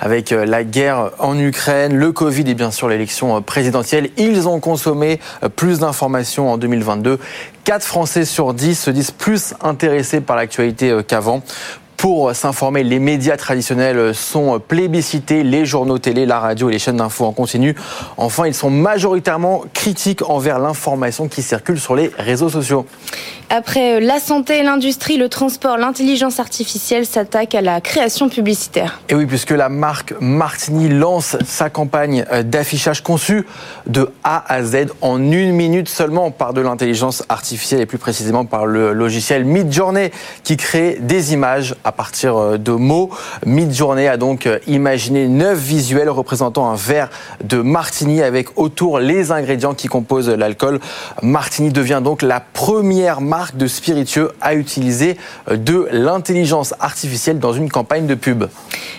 avec 0.00 0.32
euh, 0.32 0.46
la 0.46 0.64
guerre 0.64 1.10
en 1.18 1.38
Ukraine, 1.38 1.94
le 1.94 2.12
Covid 2.12 2.48
et 2.48 2.54
bien 2.54 2.70
sûr 2.70 2.88
l'élection 2.88 3.42
présidentielle. 3.42 4.08
Ils 4.16 4.48
ont 4.48 4.58
consommé 4.58 5.20
plus 5.54 5.80
d'informations 5.80 6.50
en 6.50 6.56
2022. 6.56 7.18
4 7.64 7.84
Français 7.84 8.24
sur 8.24 8.54
10 8.54 8.74
se 8.74 8.90
disent 8.90 9.10
plus 9.10 9.52
intéressés 9.60 10.22
par 10.22 10.36
l'actualité 10.36 10.96
qu'avant. 11.06 11.42
Pour 12.02 12.34
s'informer, 12.34 12.82
les 12.82 12.98
médias 12.98 13.36
traditionnels 13.36 14.12
sont 14.12 14.58
plébiscités, 14.58 15.44
les 15.44 15.64
journaux 15.64 15.98
télé, 15.98 16.26
la 16.26 16.40
radio 16.40 16.68
et 16.68 16.72
les 16.72 16.80
chaînes 16.80 16.96
d'infos 16.96 17.26
en 17.26 17.30
continu. 17.30 17.76
Enfin, 18.16 18.48
ils 18.48 18.54
sont 18.54 18.70
majoritairement 18.70 19.62
critiques 19.72 20.28
envers 20.28 20.58
l'information 20.58 21.28
qui 21.28 21.42
circule 21.42 21.78
sur 21.78 21.94
les 21.94 22.10
réseaux 22.18 22.48
sociaux. 22.48 22.86
Après 23.54 23.96
euh, 23.96 24.00
la 24.00 24.18
santé, 24.18 24.62
l'industrie, 24.62 25.18
le 25.18 25.28
transport, 25.28 25.76
l'intelligence 25.76 26.40
artificielle 26.40 27.04
s'attaque 27.04 27.54
à 27.54 27.60
la 27.60 27.82
création 27.82 28.30
publicitaire. 28.30 29.02
Et 29.10 29.14
oui, 29.14 29.26
puisque 29.26 29.50
la 29.50 29.68
marque 29.68 30.14
Martini 30.20 30.88
lance 30.88 31.36
sa 31.44 31.68
campagne 31.68 32.24
euh, 32.32 32.42
d'affichage 32.42 33.02
conçue 33.02 33.44
de 33.86 34.10
A 34.24 34.42
à 34.52 34.64
Z 34.64 34.86
en 35.02 35.18
une 35.18 35.52
minute 35.52 35.90
seulement 35.90 36.30
par 36.30 36.54
de 36.54 36.62
l'intelligence 36.62 37.24
artificielle 37.28 37.82
et 37.82 37.86
plus 37.86 37.98
précisément 37.98 38.46
par 38.46 38.64
le 38.64 38.94
logiciel 38.94 39.44
Midjourney 39.44 40.10
qui 40.44 40.56
crée 40.56 40.96
des 41.00 41.34
images 41.34 41.74
à 41.84 41.91
partir 41.92 42.36
euh, 42.36 42.58
de 42.58 42.72
mots. 42.72 43.10
Midjourney 43.46 44.08
a 44.08 44.16
donc 44.16 44.46
euh, 44.46 44.58
imaginé 44.66 45.28
neuf 45.28 45.58
visuels 45.58 46.10
représentant 46.10 46.68
un 46.70 46.74
verre 46.74 47.10
de 47.44 47.58
Martini 47.58 48.22
avec 48.22 48.58
autour 48.58 48.98
les 48.98 49.32
ingrédients 49.32 49.74
qui 49.74 49.88
composent 49.88 50.28
l'alcool. 50.28 50.80
Martini 51.22 51.70
devient 51.70 52.00
donc 52.02 52.22
la 52.22 52.40
première 52.40 53.20
marque 53.20 53.56
de 53.56 53.66
spiritueux 53.66 54.32
à 54.40 54.54
utiliser 54.54 55.16
euh, 55.50 55.56
de 55.56 55.88
l'intelligence 55.92 56.74
artificielle 56.80 57.38
dans 57.38 57.52
une 57.52 57.70
campagne 57.70 58.06
de 58.06 58.14
pub. 58.14 58.44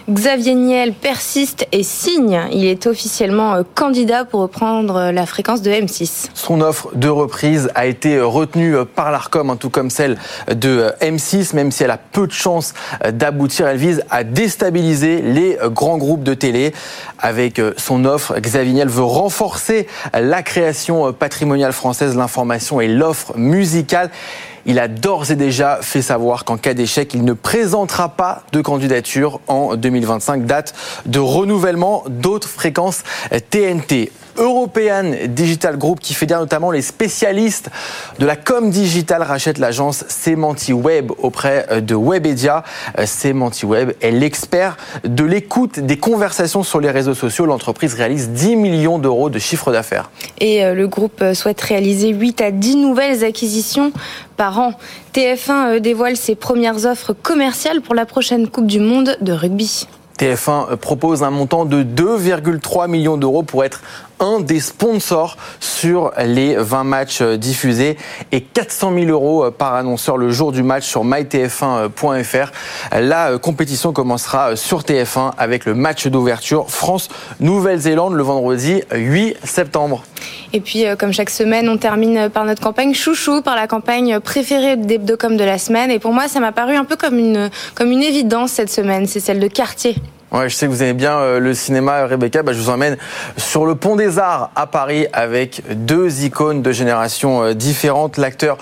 Xavier 0.09 0.55
Niel 0.55 0.93
persiste 0.93 1.67
et 1.71 1.83
signe. 1.83 2.41
Il 2.51 2.65
est 2.65 2.87
officiellement 2.87 3.61
candidat 3.75 4.25
pour 4.25 4.41
reprendre 4.41 5.11
la 5.11 5.25
fréquence 5.25 5.61
de 5.61 5.71
M6. 5.71 6.27
Son 6.33 6.61
offre 6.61 6.89
de 6.95 7.07
reprise 7.07 7.69
a 7.75 7.85
été 7.85 8.19
retenue 8.19 8.75
par 8.95 9.11
l'ARCOM, 9.11 9.49
hein, 9.49 9.57
tout 9.57 9.69
comme 9.69 9.89
celle 9.89 10.17
de 10.53 10.91
M6, 11.01 11.55
même 11.55 11.71
si 11.71 11.83
elle 11.83 11.91
a 11.91 11.97
peu 11.97 12.27
de 12.27 12.31
chances 12.31 12.73
d'aboutir. 13.11 13.67
Elle 13.67 13.77
vise 13.77 14.03
à 14.09 14.23
déstabiliser 14.23 15.21
les 15.21 15.57
grands 15.65 15.97
groupes 15.97 16.23
de 16.23 16.33
télé. 16.33 16.73
Avec 17.19 17.61
son 17.77 18.05
offre, 18.05 18.39
Xavier 18.39 18.85
veut 18.85 19.03
renforcer 19.03 19.87
la 20.13 20.43
création 20.43 21.13
patrimoniale 21.13 21.73
française, 21.73 22.15
l'information 22.15 22.81
et 22.81 22.87
l'offre 22.87 23.37
musicale. 23.37 24.09
Il 24.65 24.79
a 24.79 24.87
d'ores 24.87 25.31
et 25.31 25.35
déjà 25.35 25.79
fait 25.81 26.01
savoir 26.01 26.45
qu'en 26.45 26.57
cas 26.57 26.73
d'échec, 26.73 27.13
il 27.13 27.25
ne 27.25 27.33
présentera 27.33 28.09
pas 28.09 28.43
de 28.53 28.61
candidature 28.61 29.41
en 29.47 29.75
2025, 29.75 30.45
date 30.45 30.73
de 31.05 31.19
renouvellement 31.19 32.03
d'autres 32.07 32.47
fréquences 32.47 33.03
TNT. 33.49 34.11
European 34.37 35.11
Digital 35.27 35.77
Group, 35.77 35.99
qui 35.99 36.13
fédère 36.13 36.39
notamment 36.39 36.71
les 36.71 36.81
spécialistes 36.81 37.69
de 38.19 38.25
la 38.25 38.35
com 38.35 38.69
digital, 38.69 39.21
rachète 39.21 39.57
l'agence 39.57 40.05
Semanti-Web 40.07 41.11
auprès 41.17 41.81
de 41.81 41.95
Webedia. 41.95 42.63
Semanti-Web 43.05 43.93
est 44.01 44.11
l'expert 44.11 44.77
de 45.03 45.23
l'écoute 45.23 45.79
des 45.79 45.97
conversations 45.97 46.63
sur 46.63 46.79
les 46.79 46.91
réseaux 46.91 47.13
sociaux. 47.13 47.45
L'entreprise 47.45 47.93
réalise 47.93 48.29
10 48.29 48.55
millions 48.55 48.99
d'euros 48.99 49.29
de 49.29 49.39
chiffre 49.39 49.71
d'affaires. 49.71 50.09
Et 50.39 50.63
euh, 50.63 50.73
le 50.73 50.87
groupe 50.87 51.21
euh, 51.21 51.33
souhaite 51.33 51.61
réaliser 51.61 52.09
8 52.09 52.41
à 52.41 52.51
10 52.51 52.77
nouvelles 52.77 53.23
acquisitions 53.23 53.91
par 54.37 54.59
an. 54.59 54.73
TF1 55.13 55.49
euh, 55.49 55.79
dévoile 55.79 56.17
ses 56.17 56.35
premières 56.35 56.85
offres 56.85 57.13
commerciales 57.13 57.81
pour 57.81 57.95
la 57.95 58.05
prochaine 58.05 58.47
Coupe 58.47 58.67
du 58.67 58.79
Monde 58.79 59.17
de 59.21 59.31
rugby. 59.31 59.87
TF1 60.19 60.75
propose 60.77 61.23
un 61.23 61.31
montant 61.31 61.65
de 61.65 61.83
2,3 61.83 62.87
millions 62.87 63.17
d'euros 63.17 63.43
pour 63.43 63.63
être 63.63 63.81
un 64.23 64.39
des 64.39 64.59
sponsors 64.59 65.37
sur 65.59 66.11
les 66.17 66.55
20 66.55 66.83
matchs 66.83 67.21
diffusés 67.21 67.97
et 68.31 68.41
400 68.41 68.93
000 68.93 69.05
euros 69.07 69.51
par 69.51 69.75
annonceur 69.75 70.17
le 70.17 70.31
jour 70.31 70.51
du 70.51 70.63
match 70.63 70.85
sur 70.87 71.03
mytf1.fr. 71.05 72.51
La 72.99 73.37
compétition 73.37 73.93
commencera 73.93 74.55
sur 74.55 74.81
TF1 74.81 75.33
avec 75.37 75.65
le 75.65 75.75
match 75.75 76.07
d'ouverture 76.07 76.69
France-Nouvelle-Zélande 76.69 78.13
le 78.13 78.23
vendredi 78.23 78.81
8 78.91 79.37
septembre. 79.43 80.03
Et 80.53 80.61
puis, 80.61 80.85
euh, 80.85 80.95
comme 80.95 81.11
chaque 81.11 81.31
semaine, 81.31 81.67
on 81.67 81.77
termine 81.77 82.29
par 82.29 82.45
notre 82.45 82.61
campagne 82.61 82.93
chouchou, 82.93 83.41
par 83.41 83.55
la 83.55 83.67
campagne 83.67 84.19
préférée 84.19 84.77
d'Hebdocom 84.77 85.35
de 85.35 85.43
la 85.43 85.57
semaine. 85.57 85.91
Et 85.91 85.99
pour 85.99 86.13
moi, 86.13 86.27
ça 86.27 86.39
m'a 86.39 86.51
paru 86.51 86.75
un 86.75 86.85
peu 86.85 86.95
comme 86.95 87.17
une, 87.17 87.49
comme 87.75 87.91
une 87.91 88.03
évidence 88.03 88.51
cette 88.51 88.69
semaine, 88.69 89.07
c'est 89.07 89.19
celle 89.19 89.39
de 89.39 89.47
Cartier. 89.47 89.95
Ouais, 90.33 90.49
je 90.49 90.55
sais 90.55 90.65
que 90.65 90.71
vous 90.71 90.81
aimez 90.81 90.93
bien 90.93 91.19
euh, 91.19 91.39
le 91.39 91.53
cinéma, 91.53 92.07
Rebecca. 92.07 92.41
Bah, 92.41 92.53
je 92.53 92.57
vous 92.57 92.71
emmène 92.71 92.97
sur 93.37 93.67
le 93.67 93.75
pont 93.75 93.95
des 93.95 94.17
Arts 94.17 94.49
à 94.55 94.65
Paris 94.65 95.05
avec 95.13 95.61
deux 95.69 96.23
icônes 96.23 96.63
de 96.63 96.71
générations 96.71 97.43
euh, 97.43 97.53
différentes. 97.53 98.17
L'acteur 98.17 98.57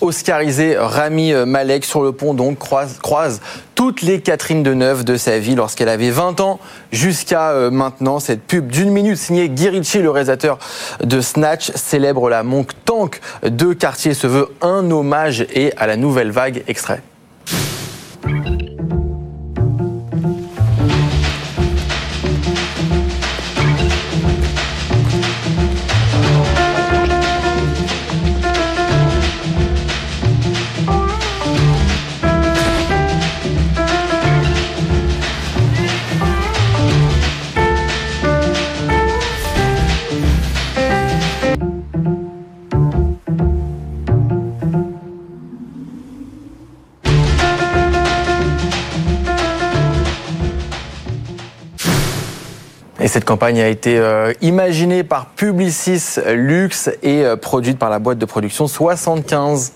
oscarisé 0.00 0.76
Rami 0.78 1.32
Malek 1.32 1.84
sur 1.84 2.02
le 2.02 2.12
pont 2.12 2.32
donc 2.32 2.58
croise, 2.58 3.40
toutes 3.74 4.02
les 4.02 4.20
Catherine 4.20 4.62
Deneuve 4.62 5.04
de 5.04 5.16
sa 5.16 5.40
vie 5.40 5.56
lorsqu'elle 5.56 5.88
avait 5.88 6.10
20 6.10 6.38
ans 6.38 6.60
jusqu'à 6.92 7.50
euh, 7.50 7.72
maintenant. 7.72 8.20
Cette 8.20 8.42
pub 8.42 8.68
d'une 8.68 8.90
minute 8.90 9.16
signée 9.16 9.48
Guy 9.48 9.70
Ritchie, 9.70 10.02
le 10.02 10.10
réalisateur 10.10 10.60
de 11.02 11.20
Snatch, 11.20 11.72
célèbre 11.74 12.30
la 12.30 12.44
monque 12.44 12.70
tank 12.84 13.20
de 13.42 13.72
Cartier, 13.72 14.14
se 14.14 14.28
veut 14.28 14.48
un 14.62 14.88
hommage 14.92 15.44
et 15.52 15.72
à 15.76 15.88
la 15.88 15.96
nouvelle 15.96 16.30
vague 16.30 16.62
extrait. 16.68 17.02
Et 53.06 53.08
cette 53.08 53.24
campagne 53.24 53.60
a 53.60 53.68
été 53.68 53.98
euh, 53.98 54.32
imaginée 54.42 55.04
par 55.04 55.26
Publicis 55.26 56.18
Luxe 56.34 56.90
et 57.04 57.22
euh, 57.22 57.36
produite 57.36 57.78
par 57.78 57.88
la 57.88 58.00
boîte 58.00 58.18
de 58.18 58.24
production 58.24 58.66
75. 58.66 59.74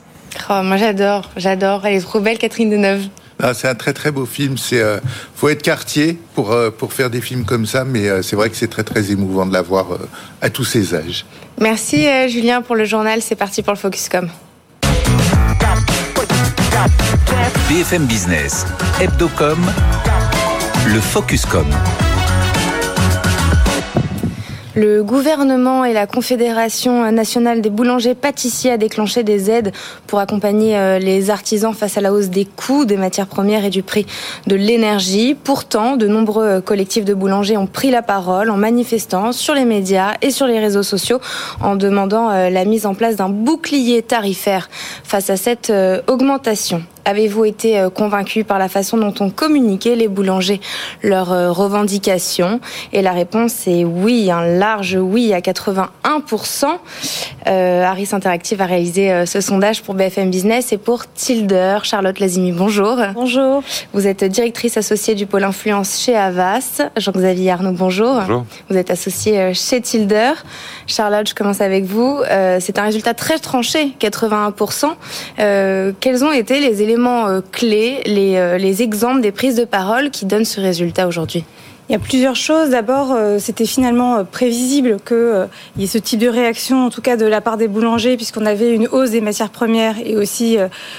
Oh, 0.50 0.62
moi 0.64 0.76
j'adore, 0.76 1.30
j'adore. 1.37 1.87
Elle 1.87 1.94
est 1.94 2.00
trop 2.00 2.18
belle, 2.18 2.38
Catherine 2.38 2.68
Deneuve. 2.70 3.04
Ah, 3.40 3.54
c'est 3.54 3.68
un 3.68 3.76
très 3.76 3.92
très 3.92 4.10
beau 4.10 4.26
film. 4.26 4.58
C'est 4.58 4.80
euh, 4.80 4.99
faut 5.37 5.49
être 5.49 5.62
quartier 5.62 6.18
pour 6.34 6.52
pour 6.76 6.92
faire 6.92 7.08
des 7.08 7.20
films 7.20 7.44
comme 7.44 7.66
ça, 7.66 7.84
mais 7.84 8.20
c'est 8.25 8.34
vrai 8.34 8.50
que 8.50 8.56
c'est 8.56 8.66
très 8.66 8.82
très 8.82 9.12
émouvant 9.12 9.46
de 9.46 9.52
la 9.52 9.62
voir 9.62 9.87
à 10.42 10.50
tous 10.50 10.64
ses 10.64 10.96
âges. 10.96 11.25
Merci 11.60 12.08
Julien 12.28 12.62
pour 12.62 12.75
le 12.75 12.84
journal. 12.84 13.22
C'est 13.22 13.37
parti 13.37 13.62
pour 13.62 13.75
le 13.75 13.78
Focuscom. 13.78 14.28
BFM 17.68 18.06
Business, 18.06 18.66
Hebdocom, 19.00 19.60
le 20.88 20.99
Focuscom. 20.99 21.66
Le 24.76 25.02
gouvernement 25.02 25.84
et 25.84 25.92
la 25.92 26.06
Confédération 26.06 27.10
nationale 27.10 27.60
des 27.60 27.70
boulangers 27.70 28.14
pâtissiers 28.14 28.70
a 28.70 28.76
déclenché 28.76 29.24
des 29.24 29.50
aides 29.50 29.72
pour 30.06 30.20
accompagner 30.20 30.78
euh, 30.78 31.00
les 31.00 31.30
artisans 31.30 31.74
face 31.74 31.98
à 31.98 32.00
la 32.00 32.12
hausse 32.12 32.28
des 32.28 32.44
coûts 32.44 32.84
des 32.84 32.96
matières 32.96 33.26
premières 33.26 33.64
et 33.64 33.70
du 33.70 33.82
prix 33.82 34.06
de 34.46 34.54
l'énergie. 34.54 35.34
Pourtant, 35.34 35.96
de 35.96 36.06
nombreux 36.06 36.60
collectifs 36.60 37.04
de 37.04 37.14
boulangers 37.14 37.56
ont 37.56 37.66
pris 37.66 37.90
la 37.90 38.02
parole 38.02 38.49
en 38.49 38.56
manifestant 38.56 39.32
sur 39.32 39.54
les 39.54 39.64
médias 39.64 40.14
et 40.23 40.30
sur 40.30 40.47
les 40.47 40.60
réseaux 40.60 40.84
sociaux 40.84 41.21
en 41.60 41.75
demandant 41.75 42.30
euh, 42.30 42.49
la 42.49 42.64
mise 42.64 42.86
en 42.86 42.95
place 42.95 43.16
d'un 43.16 43.28
bouclier 43.28 44.02
tarifaire 44.02 44.71
face 45.02 45.30
à 45.30 45.36
cette 45.36 45.71
euh, 45.71 46.00
augmentation. 46.06 46.84
Avez-vous 47.04 47.45
été 47.45 47.78
euh, 47.78 47.91
convaincu 47.91 48.45
par 48.45 48.58
la 48.58 48.69
façon 48.69 48.97
dont 48.97 49.15
ont 49.21 49.30
communiqué 49.30 49.97
les 49.97 50.08
boulangers 50.08 50.60
leurs 51.02 51.32
euh, 51.32 51.50
revendications? 51.50 52.60
Et 52.93 53.02
la 53.02 53.13
réponse 53.13 53.67
est 53.67 53.84
oui, 53.84 54.30
un 54.30 54.45
large 54.45 54.99
oui 55.00 55.32
à 55.32 55.41
81%. 55.41 55.89
Euh, 57.47 57.82
Harris 57.82 58.10
Interactive 58.13 58.60
a 58.60 58.67
réalisé 58.67 59.10
euh, 59.10 59.26
ce 59.26 59.41
sondage 59.41 59.82
pour 59.82 59.95
BFM 59.95 60.30
Business 60.30 60.73
et 60.73 60.78
pour 60.78 61.10
Tilder. 61.13 61.78
Charlotte 61.84 62.19
Lazimi, 62.21 62.52
bonjour. 62.52 62.97
Bonjour. 63.15 63.63
Vous 63.93 64.06
êtes 64.06 64.25
directrice 64.25 64.76
associée 64.76 65.15
du 65.15 65.26
pôle 65.26 65.45
influence 65.45 66.00
chez 66.00 66.17
Avas. 66.17 66.82
Jean-Xavier 66.97 67.50
Arnaud, 67.50 67.73
bonjour. 67.73 68.21
Bonjour. 68.21 68.45
Vous 68.69 68.76
êtes 68.76 68.91
associée 68.91 69.54
chez 69.54 69.80
Tilder. 69.80 70.32
Charlotte, 70.86 71.28
je 71.28 71.34
commence 71.34 71.60
avec 71.60 71.84
vous. 71.84 72.21
C'est 72.60 72.78
un 72.78 72.82
résultat 72.82 73.15
très 73.15 73.39
tranché, 73.39 73.95
81%. 74.00 75.95
quels 76.00 76.25
ont 76.25 76.32
été 76.32 76.60
les 76.60 76.82
éléments 76.82 77.00
euh, 77.06 77.41
clés, 77.52 78.02
les, 78.06 78.36
euh, 78.36 78.58
les 78.58 78.82
exemples 78.82 79.21
des 79.21 79.32
prises 79.32 79.56
de 79.56 79.65
parole 79.65 80.10
qui 80.10 80.26
donnent 80.26 80.45
ce 80.45 80.60
résultat 80.60 81.06
aujourd'hui 81.06 81.45
il 81.89 81.95
y 81.95 81.97
a 81.97 81.99
plusieurs 81.99 82.36
choses. 82.36 82.71
D'abord, 82.71 83.10
euh, 83.10 83.41
c'était 83.41 83.67
finalement 83.67 84.25
prévisible 84.25 84.99
qu'il 85.04 85.49
y 85.76 85.82
ait 85.82 85.89
ce 85.89 85.99
type 85.99 86.21
de 86.21 86.28
réaction, 86.28 86.86
en 86.86 86.89
tout 86.89 87.02
cas 87.02 87.17
de 87.17 87.26
la 87.26 87.41
part 87.41 87.56
des 87.56 87.67
boulangers, 87.67 88.15
puisqu'on 88.15 88.47
avait 88.47 88.73
une 88.73 88.86
hausse 88.86 89.10
des 89.10 89.21
matières 89.21 89.50
premières 89.50 89.97
et 89.99 90.17
aussi 90.17 90.56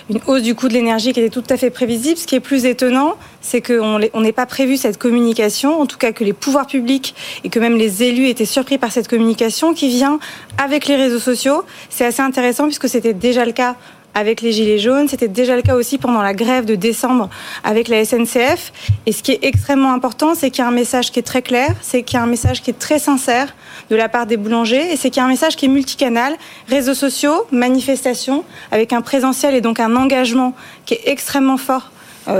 une 0.09 0.19
hausse 0.27 0.41
du 0.41 0.53
coût 0.53 0.67
de 0.67 0.73
l'énergie 0.73 1.13
qui 1.13 1.21
était 1.21 1.29
tout 1.29 1.45
à 1.49 1.55
fait 1.55 1.69
prévisible. 1.69 2.17
Ce 2.17 2.27
qui 2.27 2.35
est 2.35 2.41
plus 2.41 2.65
étonnant, 2.65 3.13
c'est 3.39 3.61
qu'on 3.61 3.99
n'ait 3.99 4.31
pas 4.33 4.45
prévu 4.45 4.75
cette 4.75 4.97
communication, 4.97 5.79
en 5.79 5.85
tout 5.85 5.97
cas 5.97 6.11
que 6.11 6.25
les 6.25 6.33
pouvoirs 6.33 6.67
publics 6.67 7.15
et 7.45 7.49
que 7.49 7.59
même 7.59 7.77
les 7.77 8.03
élus 8.03 8.27
étaient 8.27 8.43
surpris 8.43 8.77
par 8.77 8.91
cette 8.91 9.07
communication 9.07 9.73
qui 9.73 9.87
vient 9.87 10.19
avec 10.61 10.87
les 10.87 10.97
réseaux 10.97 11.19
sociaux. 11.19 11.63
C'est 11.89 12.05
assez 12.05 12.21
intéressant 12.21 12.65
puisque 12.65 12.89
c'était 12.89 13.13
déjà 13.13 13.45
le 13.45 13.53
cas 13.53 13.77
avec 14.13 14.41
les 14.41 14.51
Gilets 14.51 14.79
jaunes. 14.79 15.07
C'était 15.07 15.27
déjà 15.27 15.55
le 15.55 15.61
cas 15.61 15.75
aussi 15.75 15.97
pendant 15.97 16.21
la 16.21 16.33
grève 16.33 16.65
de 16.65 16.75
décembre 16.75 17.29
avec 17.63 17.87
la 17.87 18.03
SNCF. 18.03 18.71
Et 19.05 19.11
ce 19.11 19.23
qui 19.23 19.31
est 19.31 19.39
extrêmement 19.43 19.93
important, 19.93 20.35
c'est 20.35 20.51
qu'il 20.51 20.63
y 20.63 20.65
a 20.65 20.67
un 20.67 20.71
message 20.71 21.11
qui 21.11 21.19
est 21.19 21.23
très 21.23 21.41
clair, 21.41 21.75
c'est 21.81 22.03
qu'il 22.03 22.17
y 22.17 22.19
a 22.19 22.23
un 22.23 22.27
message 22.27 22.61
qui 22.61 22.71
est 22.71 22.79
très 22.79 22.99
sincère 22.99 23.53
de 23.89 23.95
la 23.95 24.09
part 24.09 24.25
des 24.25 24.37
boulangers, 24.37 24.91
et 24.91 24.97
c'est 24.97 25.09
qu'il 25.09 25.19
y 25.19 25.23
a 25.23 25.25
un 25.25 25.29
message 25.29 25.55
qui 25.55 25.65
est 25.65 25.69
multicanal, 25.69 26.35
réseaux 26.67 26.93
sociaux, 26.93 27.45
manifestations, 27.51 28.43
avec 28.71 28.93
un 28.93 29.01
présentiel 29.01 29.55
et 29.55 29.61
donc 29.61 29.79
un 29.79 29.95
engagement 29.95 30.53
qui 30.85 30.93
est 30.95 31.01
extrêmement 31.07 31.57
fort 31.57 31.91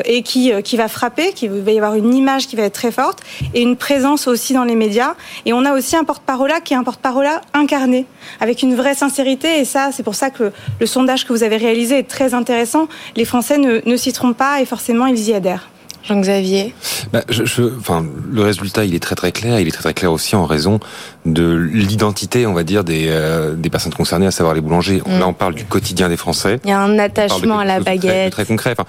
et 0.05 0.21
qui, 0.21 0.53
euh, 0.53 0.61
qui 0.61 0.77
va 0.77 0.87
frapper, 0.87 1.33
qui 1.33 1.47
va 1.47 1.71
y 1.71 1.77
avoir 1.77 1.95
une 1.95 2.13
image 2.13 2.47
qui 2.47 2.55
va 2.55 2.63
être 2.63 2.73
très 2.73 2.91
forte 2.91 3.19
et 3.53 3.61
une 3.61 3.75
présence 3.75 4.27
aussi 4.27 4.53
dans 4.53 4.63
les 4.63 4.75
médias. 4.75 5.15
Et 5.45 5.53
on 5.53 5.65
a 5.65 5.73
aussi 5.73 5.95
un 5.95 6.03
porte-parole 6.03 6.51
qui 6.63 6.73
est 6.73 6.77
un 6.77 6.83
porte-parole 6.83 7.27
incarné, 7.53 8.05
avec 8.39 8.61
une 8.61 8.75
vraie 8.75 8.95
sincérité. 8.95 9.59
Et 9.59 9.65
ça, 9.65 9.91
c'est 9.91 10.03
pour 10.03 10.15
ça 10.15 10.29
que 10.29 10.51
le 10.79 10.85
sondage 10.85 11.25
que 11.25 11.33
vous 11.33 11.43
avez 11.43 11.57
réalisé 11.57 11.97
est 11.99 12.07
très 12.07 12.33
intéressant. 12.33 12.87
Les 13.15 13.25
Français 13.25 13.57
ne, 13.57 13.81
ne 13.85 13.97
s'y 13.97 14.13
trompent 14.13 14.37
pas 14.37 14.61
et 14.61 14.65
forcément, 14.65 15.07
ils 15.07 15.29
y 15.29 15.33
adhèrent. 15.33 15.70
Jean-Xavier 16.03 16.73
bah, 17.13 17.23
je, 17.29 17.45
je, 17.45 17.63
enfin, 17.77 18.05
Le 18.31 18.41
résultat, 18.41 18.85
il 18.85 18.95
est 18.95 18.99
très 18.99 19.15
très 19.15 19.31
clair. 19.31 19.59
Il 19.59 19.67
est 19.67 19.71
très 19.71 19.83
très 19.83 19.93
clair 19.93 20.11
aussi 20.11 20.35
en 20.35 20.45
raison 20.45 20.79
de 21.25 21.53
l'identité, 21.53 22.47
on 22.47 22.53
va 22.53 22.63
dire, 22.63 22.83
des, 22.83 23.05
euh, 23.09 23.53
des 23.53 23.69
personnes 23.69 23.93
concernées, 23.93 24.25
à 24.25 24.31
savoir 24.31 24.55
les 24.55 24.61
boulangers. 24.61 25.01
Mm. 25.05 25.19
Là, 25.19 25.27
on 25.27 25.33
parle 25.33 25.53
du 25.53 25.65
quotidien 25.65 26.09
des 26.09 26.17
Français. 26.17 26.59
Il 26.63 26.69
y 26.69 26.73
a 26.73 26.79
un 26.79 26.97
attachement 26.97 27.59
à 27.59 27.65
la 27.65 27.79
baguette. 27.79 28.31
Très, 28.31 28.43
très 28.43 28.45
concret. 28.45 28.71
Enfin, 28.71 28.85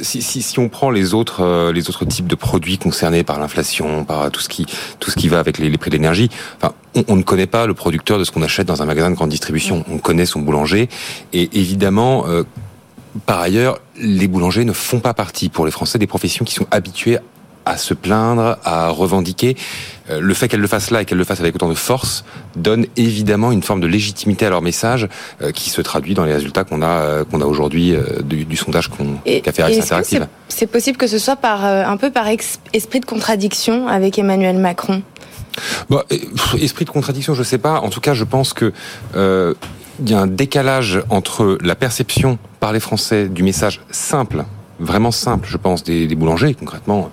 si, 0.00 0.22
si, 0.22 0.42
si, 0.42 0.58
on 0.58 0.68
prend 0.68 0.90
les 0.90 1.14
autres, 1.14 1.42
euh, 1.44 1.72
les 1.72 1.88
autres 1.88 2.04
types 2.04 2.26
de 2.26 2.34
produits 2.34 2.78
concernés 2.78 3.22
par 3.22 3.38
l'inflation, 3.38 4.04
par 4.04 4.30
tout 4.30 4.40
ce 4.40 4.48
qui, 4.48 4.66
tout 4.98 5.10
ce 5.10 5.16
qui 5.16 5.28
va 5.28 5.38
avec 5.38 5.58
les, 5.58 5.70
les 5.70 5.78
prix 5.78 5.90
de 5.90 5.96
l'énergie, 5.96 6.30
enfin, 6.60 6.74
on, 6.94 7.04
on, 7.08 7.16
ne 7.16 7.22
connaît 7.22 7.46
pas 7.46 7.66
le 7.66 7.74
producteur 7.74 8.18
de 8.18 8.24
ce 8.24 8.32
qu'on 8.32 8.42
achète 8.42 8.66
dans 8.66 8.82
un 8.82 8.86
magasin 8.86 9.10
de 9.10 9.16
grande 9.16 9.30
distribution. 9.30 9.78
Mm. 9.78 9.92
On 9.92 9.98
connaît 9.98 10.26
son 10.26 10.40
boulanger. 10.40 10.88
Et 11.32 11.48
évidemment, 11.52 12.24
euh, 12.26 12.42
par 13.24 13.40
ailleurs, 13.40 13.78
les 13.98 14.28
boulangers 14.28 14.64
ne 14.64 14.72
font 14.72 15.00
pas 15.00 15.14
partie 15.14 15.48
pour 15.48 15.64
les 15.64 15.72
Français 15.72 15.98
des 15.98 16.06
professions 16.06 16.44
qui 16.44 16.54
sont 16.54 16.66
habituées 16.70 17.18
à 17.66 17.76
se 17.76 17.94
plaindre, 17.94 18.58
à 18.64 18.88
revendiquer. 18.88 19.56
Euh, 20.08 20.20
le 20.20 20.34
fait 20.34 20.46
qu'elles 20.46 20.60
le 20.60 20.68
fassent 20.68 20.92
là 20.92 21.02
et 21.02 21.04
qu'elles 21.04 21.18
le 21.18 21.24
fassent 21.24 21.40
avec 21.40 21.56
autant 21.56 21.68
de 21.68 21.74
force 21.74 22.24
donne 22.54 22.86
évidemment 22.96 23.50
une 23.50 23.62
forme 23.62 23.80
de 23.80 23.88
légitimité 23.88 24.46
à 24.46 24.50
leur 24.50 24.62
message 24.62 25.08
euh, 25.42 25.50
qui 25.50 25.68
se 25.68 25.80
traduit 25.82 26.14
dans 26.14 26.24
les 26.24 26.32
résultats 26.32 26.62
qu'on 26.62 26.80
a 26.80 26.86
euh, 26.86 27.24
qu'on 27.24 27.40
a 27.40 27.44
aujourd'hui 27.44 27.92
du, 28.24 28.56
sondage 28.56 28.88
qu'on 28.88 29.16
qu'a 29.42 29.52
fait 29.52 29.62
Harris 29.62 29.80
Interactive. 29.80 30.28
C'est 30.48 30.68
possible 30.68 30.96
que 30.96 31.08
ce 31.08 31.18
soit 31.18 31.36
par 31.36 31.64
un 31.64 31.96
peu 31.96 32.10
par 32.10 32.28
esprit 32.28 33.00
de 33.00 33.04
contradiction 33.04 33.88
avec 33.88 34.18
Emmanuel 34.18 34.58
Macron? 34.58 35.02
Bon, 35.90 36.02
esprit 36.60 36.84
de 36.84 36.90
contradiction, 36.90 37.34
je 37.34 37.42
sais 37.42 37.58
pas. 37.58 37.80
En 37.80 37.88
tout 37.88 38.00
cas, 38.00 38.14
je 38.14 38.24
pense 38.24 38.52
que 38.52 38.72
il 40.00 40.10
y 40.10 40.14
a 40.14 40.20
un 40.20 40.26
décalage 40.26 41.02
entre 41.10 41.58
la 41.62 41.74
perception 41.74 42.38
par 42.60 42.72
les 42.72 42.80
Français 42.80 43.28
du 43.28 43.42
message 43.42 43.80
simple, 43.90 44.44
vraiment 44.78 45.10
simple, 45.10 45.48
je 45.50 45.56
pense, 45.56 45.82
des, 45.82 46.06
boulangers, 46.14 46.54
concrètement, 46.54 47.10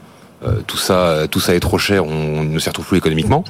tout 0.67 0.78
ça, 0.78 1.28
tout 1.32 1.39
ça 1.39 1.56
est 1.56 1.62
trop 1.62 1.78
cher, 1.78 2.06
on 2.06 2.43
ne 2.43 2.60
s'y 2.60 2.67
retrouve 2.67 2.86
plus 2.86 2.98
économiquement. 2.98 3.46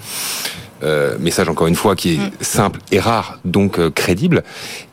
Euh, 0.83 1.17
message 1.17 1.47
encore 1.47 1.67
une 1.67 1.75
fois 1.75 1.95
qui 1.95 2.15
est 2.15 2.17
mm. 2.17 2.31
simple 2.41 2.79
et 2.91 2.99
rare, 2.99 3.39
donc 3.45 3.79
euh, 3.79 3.89
crédible, 3.89 4.43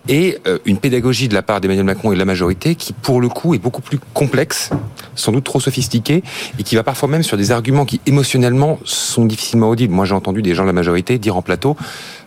et 0.08 0.38
euh, 0.46 0.58
une 0.64 0.78
pédagogie 0.78 1.26
de 1.26 1.34
la 1.34 1.42
part 1.42 1.60
d'Emmanuel 1.60 1.84
Macron 1.84 2.12
et 2.12 2.14
de 2.14 2.18
la 2.18 2.24
majorité 2.24 2.76
qui, 2.76 2.92
pour 2.92 3.20
le 3.20 3.28
coup, 3.28 3.54
est 3.54 3.58
beaucoup 3.58 3.82
plus 3.82 3.98
complexe, 4.14 4.70
sans 5.16 5.32
doute 5.32 5.44
trop 5.44 5.58
sophistiquée, 5.58 6.22
et 6.58 6.62
qui 6.62 6.76
va 6.76 6.84
parfois 6.84 7.08
même 7.08 7.24
sur 7.24 7.36
des 7.36 7.50
arguments 7.50 7.84
qui 7.84 8.00
émotionnellement 8.06 8.78
sont 8.84 9.24
difficilement 9.24 9.68
audibles. 9.68 9.92
Moi, 9.92 10.04
j'ai 10.04 10.14
entendu 10.14 10.42
des 10.42 10.54
gens 10.54 10.62
de 10.62 10.68
la 10.68 10.72
majorité 10.72 11.18
dire 11.18 11.36
en 11.36 11.42
plateau, 11.42 11.76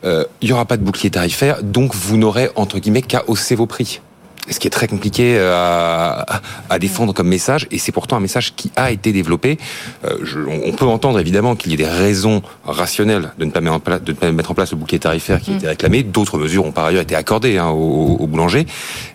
il 0.03 0.27
n'y 0.43 0.51
aura 0.51 0.65
pas 0.65 0.75
de 0.75 0.83
bouclier 0.83 1.09
tarifaire, 1.09 1.63
donc 1.63 1.95
vous 1.95 2.17
n'aurez 2.17 2.49
entre 2.55 2.79
guillemets 2.79 3.01
qu'à 3.01 3.23
hausser 3.27 3.55
vos 3.55 3.65
prix 3.65 4.01
ce 4.49 4.59
qui 4.59 4.67
est 4.67 4.71
très 4.71 4.87
compliqué 4.87 5.35
euh, 5.37 5.53
à, 5.55 6.41
à 6.69 6.79
défendre 6.79 7.13
comme 7.13 7.27
message, 7.27 7.67
et 7.71 7.77
c'est 7.77 7.91
pourtant 7.91 8.17
un 8.17 8.19
message 8.19 8.55
qui 8.55 8.71
a 8.75 8.91
été 8.91 9.11
développé. 9.11 9.57
Euh, 10.05 10.17
je, 10.23 10.39
on 10.39 10.71
peut 10.73 10.85
entendre 10.85 11.19
évidemment 11.19 11.55
qu'il 11.55 11.71
y 11.71 11.73
ait 11.75 11.77
des 11.77 11.85
raisons 11.85 12.41
rationnelles 12.65 13.31
de 13.37 13.45
ne 13.45 13.51
pas 13.51 13.61
mettre 13.61 13.75
en 13.75 13.79
place, 13.79 14.01
de 14.01 14.11
ne 14.11 14.17
pas 14.17 14.31
mettre 14.31 14.51
en 14.51 14.53
place 14.53 14.71
le 14.71 14.77
bouquet 14.77 14.99
tarifaire 14.99 15.39
qui 15.41 15.51
a 15.51 15.55
été 15.55 15.65
mm. 15.65 15.69
réclamé. 15.69 16.03
D'autres 16.03 16.37
mesures 16.37 16.65
ont 16.65 16.71
par 16.71 16.85
ailleurs 16.85 17.03
été 17.03 17.15
accordées 17.15 17.57
hein, 17.57 17.69
aux, 17.69 18.17
aux 18.19 18.27
boulangers, 18.27 18.65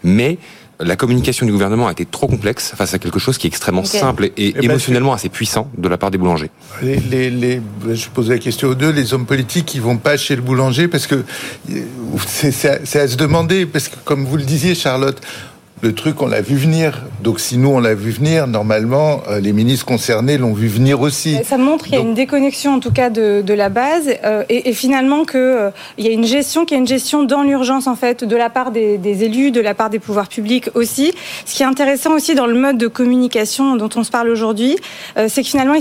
mais 0.03 0.38
la 0.81 0.97
communication 0.97 1.45
du 1.45 1.53
gouvernement 1.53 1.88
a 1.88 1.93
été 1.93 2.05
trop 2.05 2.29
complexe 2.29 2.73
face 2.77 2.95
à 2.95 2.99
quelque 2.99 3.19
chose 3.19 3.37
qui 3.37 3.47
est 3.47 3.51
extrêmement 3.51 3.85
simple 3.85 4.27
et, 4.27 4.33
eh 4.37 4.53
ben, 4.53 4.62
émotionnellement 4.62 5.12
assez 5.12 5.29
puissant 5.29 5.69
de 5.77 5.88
la 5.88 5.99
part 5.99 6.11
des 6.11 6.19
boulangers. 6.19 6.51
Les, 6.83 6.97
les, 6.97 7.31
les, 7.31 7.61
je 7.93 8.09
pose 8.09 8.29
la 8.29 8.38
question 8.38 8.69
aux 8.69 8.75
deux, 8.75 8.91
les 8.91 9.12
hommes 9.12 9.27
politiques 9.27 9.67
qui 9.67 9.81
vont 9.81 9.97
pas 9.97 10.17
chez 10.17 10.37
le 10.37 10.43
boulanger 10.43 10.87
parce 10.87 11.07
que 11.07 11.25
c'est 12.27 13.01
à 13.01 13.09
se 13.09 13.17
demander, 13.17 13.67
parce 13.67 13.88
que 13.88 13.97
comme 14.05 14.25
vous 14.25 14.37
le 14.37 14.45
disiez 14.45 14.75
Charlotte, 14.75 15.21
le 15.81 15.95
truc, 15.95 16.23
on 16.23 16.27
l'a 16.27 16.41
vu 16.41 16.57
venir. 16.57 17.03
Donc, 17.23 17.41
si 17.41 17.57
nous, 17.57 17.69
on 17.69 17.79
l'a 17.79 17.95
vu 17.95 18.11
venir, 18.11 18.47
normalement, 18.47 19.23
euh, 19.29 19.41
les 19.41 19.53
ministres 19.53 19.87
concernés 19.87 20.37
l'ont 20.37 20.53
vu 20.53 20.67
venir 20.67 21.01
aussi. 21.01 21.37
Ça 21.45 21.57
montre 21.57 21.85
qu'il 21.85 21.95
y 21.95 21.99
a 21.99 22.01
une 22.01 22.14
déconnexion, 22.14 22.75
en 22.75 22.81
tout 22.81 22.91
cas, 22.91 23.11
de, 23.11 23.43
de 23.43 23.55
la 23.55 23.69
base, 23.69 24.09
euh, 24.25 24.43
et, 24.49 24.69
et, 24.69 24.73
finalement 24.73 25.25
qu'il 25.25 25.38
euh, 25.41 25.71
y 25.99 26.09
a 26.09 26.11
une 26.11 26.25
gestion, 26.25 26.64
qui 26.64 26.75
est 26.75 26.79
une 26.79 26.87
gestion 26.87 27.23
dans 27.23 27.43
l'urgence, 27.43 27.87
en 27.87 27.95
fait, 27.95 28.25
de 28.25 28.37
la 28.37 28.51
part 28.51 28.71
des, 28.71 28.99
des, 28.99 29.25
élus, 29.25 29.51
de 29.51 29.61
la 29.61 29.75
part 29.75 29.91
des 29.91 29.99
pouvoirs 29.99 30.29
publics 30.29 30.69
aussi. 30.75 31.12
Ce 31.45 31.55
qui 31.55 31.62
est 31.62 31.67
intéressant 31.67 32.12
aussi 32.12 32.35
dans 32.35 32.47
le 32.47 32.55
mode 32.55 32.79
de 32.79 32.88
communication 32.88 33.77
dont 33.77 33.91
on 33.95 34.03
se 34.03 34.11
parle 34.11 34.29
aujourd'hui, 34.29 34.77
c'est 35.29 35.43
que 35.43 35.49
finalement, 35.49 35.75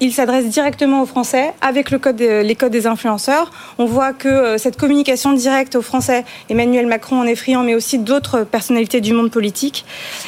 il 0.00 0.12
s'adresse 0.12 0.46
directement 0.46 1.02
aux 1.02 1.06
Français 1.06 1.52
avec 1.60 1.90
le 1.90 1.98
code 1.98 2.18
les 2.20 2.54
codes 2.54 2.72
des 2.72 2.86
influenceurs. 2.86 3.50
On 3.78 3.86
voit 3.86 4.12
que 4.12 4.56
cette 4.58 4.76
communication 4.76 5.32
directe 5.32 5.76
aux 5.76 5.82
Français, 5.82 6.24
Emmanuel 6.48 6.86
Macron 6.86 7.20
en 7.20 7.24
est 7.24 7.34
friand, 7.34 7.62
mais 7.62 7.74
aussi 7.74 7.98
d'autres 7.98 8.44
personnalités 8.44 9.00
du 9.00 9.12
monde 9.12 9.30
politique, 9.30 9.37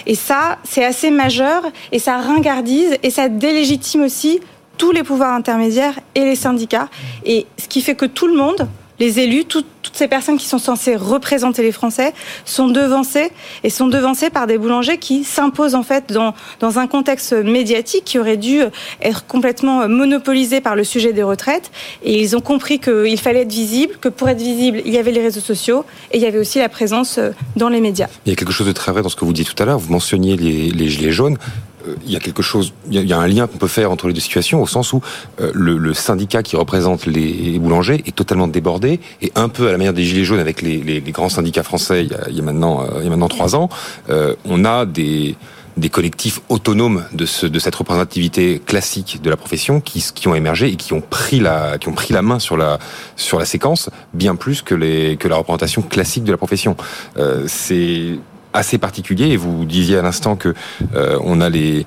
Et 0.06 0.14
ça, 0.14 0.58
c'est 0.64 0.84
assez 0.84 1.10
majeur 1.10 1.62
et 1.92 1.98
ça 1.98 2.18
ringardise 2.18 2.96
et 3.02 3.10
ça 3.10 3.28
délégitime 3.28 4.02
aussi 4.02 4.40
tous 4.78 4.92
les 4.92 5.02
pouvoirs 5.02 5.34
intermédiaires 5.34 5.98
et 6.14 6.24
les 6.24 6.36
syndicats. 6.36 6.88
Et 7.24 7.46
ce 7.58 7.68
qui 7.68 7.82
fait 7.82 7.94
que 7.94 8.06
tout 8.06 8.26
le 8.26 8.34
monde, 8.34 8.68
les 8.98 9.20
élus, 9.20 9.44
toutes 9.90 9.98
ces 9.98 10.08
personnes 10.08 10.38
qui 10.38 10.46
sont 10.46 10.58
censées 10.58 10.94
représenter 10.94 11.64
les 11.64 11.72
Français 11.72 12.14
sont 12.44 12.68
devancées 12.68 13.32
et 13.64 13.70
sont 13.70 13.88
devancées 13.88 14.30
par 14.30 14.46
des 14.46 14.56
boulangers 14.56 14.98
qui 14.98 15.24
s'imposent 15.24 15.74
en 15.74 15.82
fait 15.82 16.12
dans, 16.12 16.32
un 16.78 16.86
contexte 16.86 17.32
médiatique 17.32 18.04
qui 18.04 18.20
aurait 18.20 18.36
dû 18.36 18.60
être 19.02 19.26
complètement 19.26 19.88
monopolisé 19.88 20.60
par 20.60 20.76
le 20.76 20.84
sujet 20.84 21.12
des 21.12 21.24
retraites. 21.24 21.72
Et 22.04 22.20
ils 22.22 22.36
ont 22.36 22.40
compris 22.40 22.78
qu'il 22.78 23.18
fallait 23.18 23.42
être 23.42 23.50
visible, 23.50 23.94
que 24.00 24.08
pour 24.08 24.28
être 24.28 24.38
visible, 24.40 24.80
il 24.84 24.92
y 24.92 24.98
avait 24.98 25.10
les 25.10 25.22
réseaux 25.22 25.40
sociaux 25.40 25.84
et 26.12 26.18
il 26.18 26.22
y 26.22 26.26
avait 26.26 26.38
aussi 26.38 26.60
la 26.60 26.68
présence 26.68 27.18
dans 27.56 27.68
les 27.68 27.80
médias. 27.80 28.06
Il 28.26 28.30
y 28.30 28.32
a 28.32 28.36
quelque 28.36 28.52
chose 28.52 28.68
de 28.68 28.72
très 28.72 28.92
vrai 28.92 29.02
dans 29.02 29.08
ce 29.08 29.16
que 29.16 29.24
vous 29.24 29.32
dites 29.32 29.52
tout 29.52 29.60
à 29.60 29.66
l'heure. 29.66 29.80
Vous 29.80 29.90
mentionniez 29.90 30.36
les, 30.36 30.70
les 30.70 30.88
gilets 30.88 31.10
jaunes. 31.10 31.36
Euh, 31.90 31.94
il 32.04 32.12
y 32.12 32.16
a 32.16 32.20
quelque 32.20 32.42
chose, 32.42 32.72
il 32.90 33.00
y 33.00 33.12
a 33.12 33.18
un 33.18 33.26
lien 33.26 33.46
qu'on 33.46 33.58
peut 33.58 33.68
faire 33.68 33.90
entre 33.90 34.08
les 34.08 34.14
deux 34.14 34.20
situations, 34.20 34.62
au 34.62 34.66
sens 34.66 34.92
où 34.92 35.00
euh, 35.40 35.50
le, 35.54 35.94
syndicat 35.94 36.42
qui 36.42 36.56
représente 36.56 37.06
les 37.06 37.58
boulangers 37.58 38.02
est 38.06 38.14
totalement 38.14 38.48
débordé 38.48 39.00
et 39.20 39.32
un 39.34 39.48
peu 39.48 39.68
à 39.68 39.72
la 39.72 39.78
manière 39.78 39.92
des 39.92 40.04
gilets 40.04 40.24
jaunes 40.24 40.38
avec 40.38 40.62
les, 40.62 41.00
grands 41.10 41.28
syndicats 41.28 41.62
français 41.62 42.06
il 42.28 42.36
y 42.36 42.40
a, 42.40 42.42
maintenant 42.42 42.82
euh, 42.82 43.02
y 43.02 43.06
a 43.06 43.10
maintenant 43.10 43.28
trois 43.28 43.56
ans, 43.56 43.68
on 44.44 44.64
a 44.64 44.86
des 44.86 45.36
collectifs 45.90 46.40
autonomes 46.48 47.04
de, 47.12 47.26
ce, 47.26 47.46
de 47.46 47.58
cette 47.58 47.74
représentativité 47.74 48.60
classique 48.64 49.20
de 49.22 49.30
la 49.30 49.36
profession 49.36 49.80
qui, 49.80 50.28
ont 50.28 50.34
émergé 50.34 50.68
et 50.68 50.76
qui 50.76 50.92
ont 50.92 51.00
pris 51.00 51.40
la 51.40 51.78
main 52.22 52.38
sur 52.38 52.56
la 52.56 52.78
séquence 53.44 53.90
bien 54.14 54.36
plus 54.36 54.62
que 54.62 54.74
la 54.74 55.36
représentation 55.36 55.82
classique 55.82 56.24
de 56.24 56.32
la 56.32 56.38
profession. 56.38 56.76
Assez 58.52 58.78
particulier. 58.78 59.26
Et 59.26 59.36
vous 59.36 59.64
disiez 59.64 59.98
à 59.98 60.02
l'instant 60.02 60.36
que 60.36 60.54
euh, 60.94 61.18
on 61.22 61.40
a 61.40 61.48
les 61.48 61.86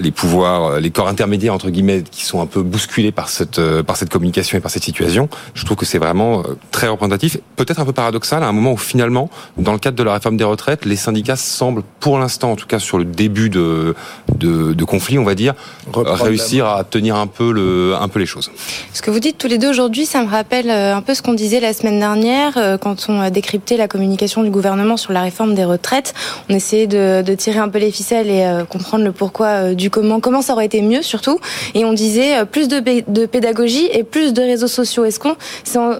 les 0.00 0.12
pouvoirs, 0.12 0.64
euh, 0.64 0.80
les 0.80 0.90
corps 0.90 1.08
intermédiaires 1.08 1.54
entre 1.54 1.70
guillemets, 1.70 2.02
qui 2.08 2.24
sont 2.24 2.40
un 2.40 2.46
peu 2.46 2.62
bousculés 2.62 3.10
par 3.10 3.28
cette 3.28 3.58
euh, 3.58 3.82
par 3.82 3.96
cette 3.96 4.10
communication 4.10 4.56
et 4.56 4.60
par 4.60 4.70
cette 4.70 4.84
situation. 4.84 5.28
Je 5.54 5.64
trouve 5.64 5.76
que 5.76 5.86
c'est 5.86 5.98
vraiment 5.98 6.42
très 6.70 6.86
représentatif, 6.86 7.38
peut-être 7.56 7.80
un 7.80 7.84
peu 7.84 7.92
paradoxal 7.92 8.42
à 8.42 8.46
un 8.46 8.52
moment 8.52 8.72
où 8.72 8.76
finalement, 8.76 9.28
dans 9.56 9.72
le 9.72 9.78
cadre 9.78 9.96
de 9.96 10.02
la 10.02 10.14
réforme 10.14 10.36
des 10.36 10.44
retraites, 10.44 10.84
les 10.84 10.96
syndicats 10.96 11.36
semblent, 11.36 11.82
pour 12.00 12.18
l'instant, 12.18 12.52
en 12.52 12.56
tout 12.56 12.66
cas 12.66 12.78
sur 12.78 12.98
le 12.98 13.04
début 13.04 13.50
de 13.50 13.94
de, 14.36 14.72
de 14.72 14.84
conflit, 14.84 15.18
on 15.18 15.24
va 15.24 15.34
dire, 15.34 15.54
réussir 15.92 16.66
à 16.66 16.84
tenir 16.84 17.16
un 17.16 17.26
peu 17.26 17.52
le 17.52 17.94
un 18.00 18.08
peu 18.08 18.20
les 18.20 18.26
choses. 18.26 18.50
Ce 18.92 19.02
que 19.02 19.10
vous 19.10 19.20
dites 19.20 19.38
tous 19.38 19.48
les 19.48 19.58
deux 19.58 19.68
aujourd'hui, 19.68 20.06
ça 20.06 20.22
me 20.22 20.28
rappelle 20.28 20.70
un 20.70 21.02
peu 21.02 21.14
ce 21.14 21.22
qu'on 21.22 21.34
disait 21.34 21.60
la 21.60 21.72
semaine 21.72 21.98
dernière 21.98 22.78
quand 22.80 23.06
on 23.08 23.20
a 23.20 23.30
décrypté 23.30 23.76
la 23.76 23.88
communication 23.88 24.42
du 24.42 24.50
gouvernement 24.50 24.96
sur 24.96 25.12
la 25.12 25.22
réforme 25.22 25.54
des 25.54 25.64
retraites. 25.64 26.14
On 26.48 26.54
essayait 26.54 26.86
de, 26.86 27.22
de 27.22 27.34
tirer 27.34 27.58
un 27.58 27.68
peu 27.68 27.78
les 27.78 27.90
ficelles 27.90 28.30
et 28.30 28.64
comprendre 28.68 29.04
le 29.04 29.12
pourquoi 29.12 29.71
du 29.74 29.90
comment, 29.90 30.20
comment 30.20 30.42
ça 30.42 30.52
aurait 30.52 30.66
été 30.66 30.82
mieux 30.82 31.02
surtout. 31.02 31.38
Et 31.74 31.84
on 31.84 31.92
disait 31.92 32.38
euh, 32.38 32.44
plus 32.44 32.68
de, 32.68 32.80
de 32.80 33.26
pédagogie 33.26 33.88
et 33.92 34.04
plus 34.04 34.32
de 34.32 34.42
réseaux 34.42 34.68
sociaux. 34.68 35.04
Est-ce 35.04 35.20
qu'on 35.20 35.36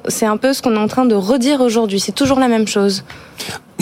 c'est 0.08 0.26
un 0.26 0.36
peu 0.36 0.52
ce 0.52 0.62
qu'on 0.62 0.74
est 0.74 0.78
en 0.78 0.88
train 0.88 1.04
de 1.04 1.14
redire 1.14 1.60
aujourd'hui? 1.60 2.00
C'est 2.00 2.12
toujours 2.12 2.38
la 2.38 2.48
même 2.48 2.66
chose. 2.66 3.04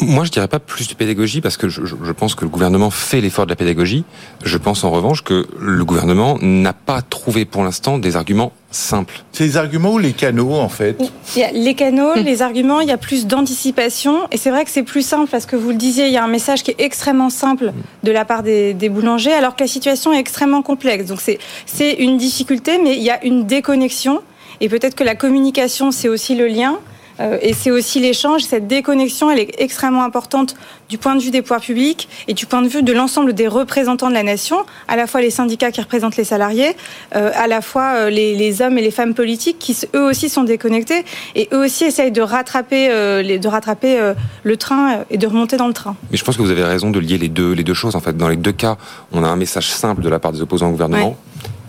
Moi, 0.03 0.25
je 0.25 0.31
dirais 0.31 0.49
pas 0.49 0.61
plus 0.61 0.89
de 0.89 0.95
pédagogie 0.95 1.41
parce 1.43 1.59
que 1.59 1.69
je, 1.69 1.83
je 1.85 2.13
pense 2.13 2.35
que 2.35 2.45
le 2.45 2.51
gouvernement 2.51 2.91
fait 2.91 3.21
l'effort 3.21 3.45
de 3.45 3.51
la 3.51 3.57
pédagogie. 3.57 4.05
Je 4.43 4.57
pense 4.57 4.83
en 4.85 4.91
revanche 4.91 5.23
que 5.23 5.47
le 5.59 5.85
gouvernement 5.85 6.39
n'a 6.41 6.73
pas 6.73 7.03
trouvé 7.03 7.45
pour 7.45 7.65
l'instant 7.65 7.99
des 7.99 8.17
arguments 8.17 8.53
C'est 8.71 9.45
les 9.45 9.57
arguments 9.57 9.95
ou 9.95 9.99
les 9.99 10.13
canaux 10.13 10.55
en 10.55 10.69
fait 10.69 10.97
il 11.35 11.41
y 11.41 11.45
a 11.45 11.51
Les 11.51 11.75
canaux, 11.75 12.15
hmm. 12.15 12.21
les 12.21 12.43
arguments, 12.43 12.81
il 12.81 12.89
y 12.89 12.93
a 12.93 12.97
plus 12.97 13.27
d'anticipation 13.27 14.29
et 14.31 14.37
c'est 14.37 14.51
vrai 14.51 14.65
que 14.65 14.71
c'est 14.71 14.83
plus 14.83 15.05
simple 15.05 15.29
parce 15.31 15.47
que 15.47 15.57
vous 15.57 15.71
le 15.71 15.77
disiez, 15.77 16.07
il 16.07 16.13
y 16.13 16.17
a 16.17 16.25
un 16.25 16.29
message 16.29 16.63
qui 16.63 16.71
est 16.71 16.81
extrêmement 16.81 17.31
simple 17.31 17.73
de 18.03 18.13
la 18.13 18.25
part 18.25 18.43
des, 18.43 18.75
des 18.75 18.89
boulangers 18.89 19.33
alors 19.33 19.57
que 19.57 19.65
la 19.65 19.69
situation 19.69 20.13
est 20.13 20.19
extrêmement 20.19 20.63
complexe. 20.63 21.07
Donc 21.07 21.21
c'est 21.21 21.93
une 21.95 22.17
difficulté, 22.17 22.79
mais 22.83 22.97
il 22.97 23.03
y 23.03 23.11
a 23.11 23.25
une 23.25 23.45
déconnexion 23.47 24.23
et 24.61 24.69
peut-être 24.69 24.95
que 24.95 25.05
la 25.05 25.15
communication 25.15 25.91
c'est 25.91 26.09
aussi 26.09 26.35
le 26.35 26.47
lien. 26.47 26.79
Euh, 27.21 27.39
et 27.43 27.53
c'est 27.53 27.71
aussi 27.71 28.01
l'échange, 28.01 28.43
cette 28.43 28.67
déconnexion, 28.67 29.31
elle 29.31 29.41
est 29.41 29.55
extrêmement 29.59 30.05
importante 30.05 30.55
du 30.89 30.99
point 30.99 31.15
de 31.15 31.21
vue 31.21 31.31
des 31.31 31.43
pouvoirs 31.43 31.61
publics 31.61 32.09
et 32.29 32.35
du 32.35 32.47
point 32.47 32.63
de 32.63 32.69
vue 32.69 32.83
de 32.83 32.93
l'ensemble 32.93 33.33
des 33.33 33.47
représentants 33.47 34.09
de 34.09 34.15
la 34.15 34.23
nation, 34.23 34.65
à 34.89 34.97
la 34.97 35.07
fois 35.07 35.21
les 35.21 35.31
syndicats 35.31 35.71
qui 35.71 35.81
représentent 35.81 36.17
les 36.17 36.25
salariés, 36.25 36.77
euh, 37.15 37.31
à 37.35 37.47
la 37.47 37.61
fois 37.61 37.95
euh, 37.95 38.11
les, 38.11 38.35
les, 38.35 38.63
hommes 38.63 38.79
et 38.79 38.83
les 38.83 38.91
femmes 38.91 39.15
politiques 39.15 39.59
qui 39.59 39.77
eux 39.95 40.05
aussi 40.05 40.29
sont 40.29 40.45
déconnectés 40.45 41.05
et 41.35 41.49
eux 41.53 41.65
aussi 41.65 41.85
essayent 41.85 42.13
de 42.13 42.23
rattraper, 42.23 42.89
les, 43.23 43.39
de 43.39 43.49
rattraper 43.49 44.13
le 44.43 44.57
train 44.57 45.05
et 45.11 45.17
de 45.17 45.27
remonter 45.27 45.57
dans 45.57 45.69
le 45.69 45.73
train. 45.73 45.97
Mais 46.11 46.17
je 46.17 46.25
pense 46.25 46.37
que 46.37 46.43
vous 46.43 46.51
avez 46.51 46.65
raison 46.65 46.91
de 46.91 46.99
lier 46.99 47.19
les 47.19 47.29
deux, 47.29 47.53
les 47.53 47.63
deux 47.63 47.75
choses. 47.75 47.95
En 47.97 48.01
fait, 48.01 48.17
dans 48.17 48.29
les 48.29 48.37
deux 48.37 48.53
cas, 48.53 48.77
on 49.13 49.23
a 49.23 49.29
un 49.29 49.37
message 49.37 49.71
simple 49.71 50.03
de 50.03 50.09
la 50.09 50.19
part 50.19 50.33
des 50.33 50.43
opposants 50.43 50.69
au 50.69 50.73
gouvernement 50.73 51.17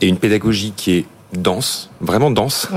et 0.01 0.07
une 0.07 0.17
pédagogie 0.17 0.73
qui 0.75 0.97
est 0.97 1.05
dense, 1.33 1.89
vraiment 2.01 2.31
dense, 2.31 2.67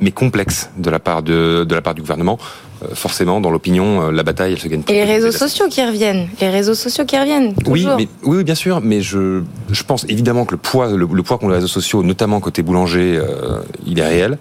mais 0.00 0.10
complexe 0.10 0.70
de 0.76 0.90
la 0.90 0.98
part 0.98 1.22
de, 1.22 1.64
de 1.64 1.74
la 1.74 1.82
part 1.82 1.94
du 1.94 2.02
gouvernement. 2.02 2.38
Euh, 2.82 2.94
forcément, 2.94 3.40
dans 3.40 3.50
l'opinion, 3.50 4.02
euh, 4.02 4.10
la 4.10 4.22
bataille, 4.22 4.52
elle 4.52 4.58
se 4.58 4.68
gagne. 4.68 4.82
Et 4.88 4.92
les 4.92 5.04
réseaux 5.04 5.30
sociaux 5.30 5.66
qui 5.70 5.84
reviennent, 5.84 6.28
les 6.40 6.48
réseaux 6.48 6.74
sociaux 6.74 7.04
qui 7.04 7.18
reviennent. 7.18 7.54
Oui, 7.66 7.86
mais, 7.96 8.08
oui, 8.24 8.42
bien 8.44 8.54
sûr, 8.54 8.80
mais 8.80 9.00
je, 9.00 9.42
je 9.70 9.82
pense 9.84 10.04
évidemment 10.08 10.44
que 10.44 10.52
le 10.52 10.58
poids, 10.58 10.88
le, 10.90 11.06
poids 11.22 11.38
qu'ont 11.38 11.48
les 11.48 11.56
réseaux 11.56 11.68
sociaux, 11.68 12.02
notamment 12.02 12.40
côté 12.40 12.62
boulanger, 12.62 13.18
euh, 13.18 13.60
il 13.86 13.98
est 13.98 14.06
réel. 14.06 14.38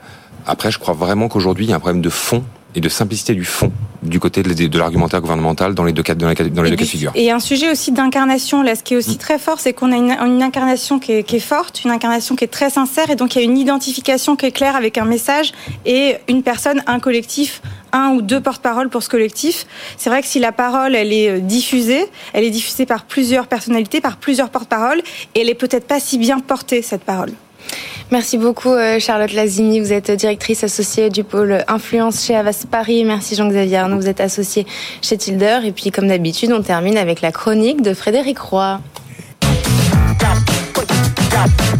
Après, 0.47 0.71
je 0.71 0.79
crois 0.79 0.93
vraiment 0.93 1.27
qu'aujourd'hui, 1.27 1.65
il 1.65 1.69
y 1.69 1.73
a 1.73 1.75
un 1.75 1.79
problème 1.79 2.01
de 2.01 2.09
fond 2.09 2.43
et 2.75 2.81
de 2.81 2.89
simplicité 2.89 3.33
du 3.33 3.45
fond 3.45 3.71
du 4.03 4.19
côté 4.19 4.41
de 4.41 4.79
l'argumentaire 4.79 5.21
gouvernemental 5.21 5.75
dans 5.75 5.83
les 5.83 5.91
deux 5.91 6.01
cas, 6.01 6.15
dans 6.15 6.27
les, 6.27 6.35
dans 6.35 6.63
les 6.63 6.71
deux 6.71 6.75
cas 6.75 6.83
de 6.83 6.89
figure. 6.89 7.11
Et 7.13 7.29
un 7.29 7.39
sujet 7.39 7.69
aussi 7.71 7.91
d'incarnation, 7.91 8.63
là, 8.63 8.75
ce 8.75 8.83
qui 8.83 8.95
est 8.95 8.97
aussi 8.97 9.15
mm. 9.15 9.17
très 9.17 9.37
fort, 9.37 9.59
c'est 9.59 9.73
qu'on 9.73 9.91
a 9.91 9.95
une, 9.95 10.11
une, 10.11 10.41
incarnation 10.41 10.99
qui 10.99 11.11
est, 11.13 11.23
qui 11.23 11.35
est, 11.35 11.39
forte, 11.39 11.83
une 11.83 11.91
incarnation 11.91 12.35
qui 12.35 12.43
est 12.43 12.47
très 12.47 12.69
sincère, 12.71 13.09
et 13.11 13.15
donc 13.15 13.35
il 13.35 13.39
y 13.39 13.41
a 13.41 13.45
une 13.45 13.57
identification 13.57 14.35
qui 14.35 14.47
est 14.47 14.51
claire 14.51 14.75
avec 14.75 14.97
un 14.97 15.05
message 15.05 15.51
et 15.85 16.15
une 16.27 16.41
personne, 16.41 16.81
un 16.87 16.99
collectif, 16.99 17.61
un 17.91 18.09
ou 18.09 18.21
deux 18.21 18.41
porte-parole 18.41 18.89
pour 18.89 19.03
ce 19.03 19.09
collectif. 19.09 19.67
C'est 19.97 20.09
vrai 20.09 20.21
que 20.21 20.27
si 20.27 20.39
la 20.39 20.51
parole, 20.51 20.95
elle 20.95 21.13
est 21.13 21.29
euh, 21.29 21.39
diffusée, 21.39 22.05
elle 22.33 22.43
est 22.43 22.49
diffusée 22.49 22.85
par 22.85 23.05
plusieurs 23.05 23.47
personnalités, 23.47 24.01
par 24.01 24.17
plusieurs 24.17 24.49
porte-paroles, 24.49 25.01
et 25.35 25.41
elle 25.41 25.49
est 25.49 25.55
peut-être 25.55 25.87
pas 25.87 25.99
si 25.99 26.17
bien 26.17 26.39
portée, 26.39 26.81
cette 26.81 27.03
parole. 27.03 27.31
Merci 28.11 28.37
beaucoup 28.37 28.73
euh, 28.73 28.99
Charlotte 28.99 29.31
Lazini, 29.31 29.79
vous 29.79 29.93
êtes 29.93 30.11
directrice 30.11 30.63
associée 30.65 31.09
du 31.09 31.23
pôle 31.23 31.63
influence 31.67 32.25
chez 32.25 32.35
Avas 32.35 32.65
Paris. 32.69 33.05
Merci 33.05 33.35
Jean-Xavier 33.35 33.77
Arnaud, 33.77 33.97
vous 33.97 34.09
êtes 34.09 34.19
associé 34.19 34.67
chez 35.01 35.17
Tilder. 35.17 35.59
Et 35.63 35.71
puis 35.71 35.91
comme 35.91 36.07
d'habitude, 36.07 36.51
on 36.51 36.61
termine 36.61 36.97
avec 36.97 37.21
la 37.21 37.31
chronique 37.31 37.81
de 37.81 37.93
Frédéric 37.93 38.39
Roy. 38.39 38.81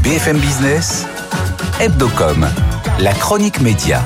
BFM 0.04 0.38
Business, 0.38 1.06
Hebdocom, 1.80 2.48
la 3.00 3.14
chronique 3.14 3.60
média. 3.60 4.02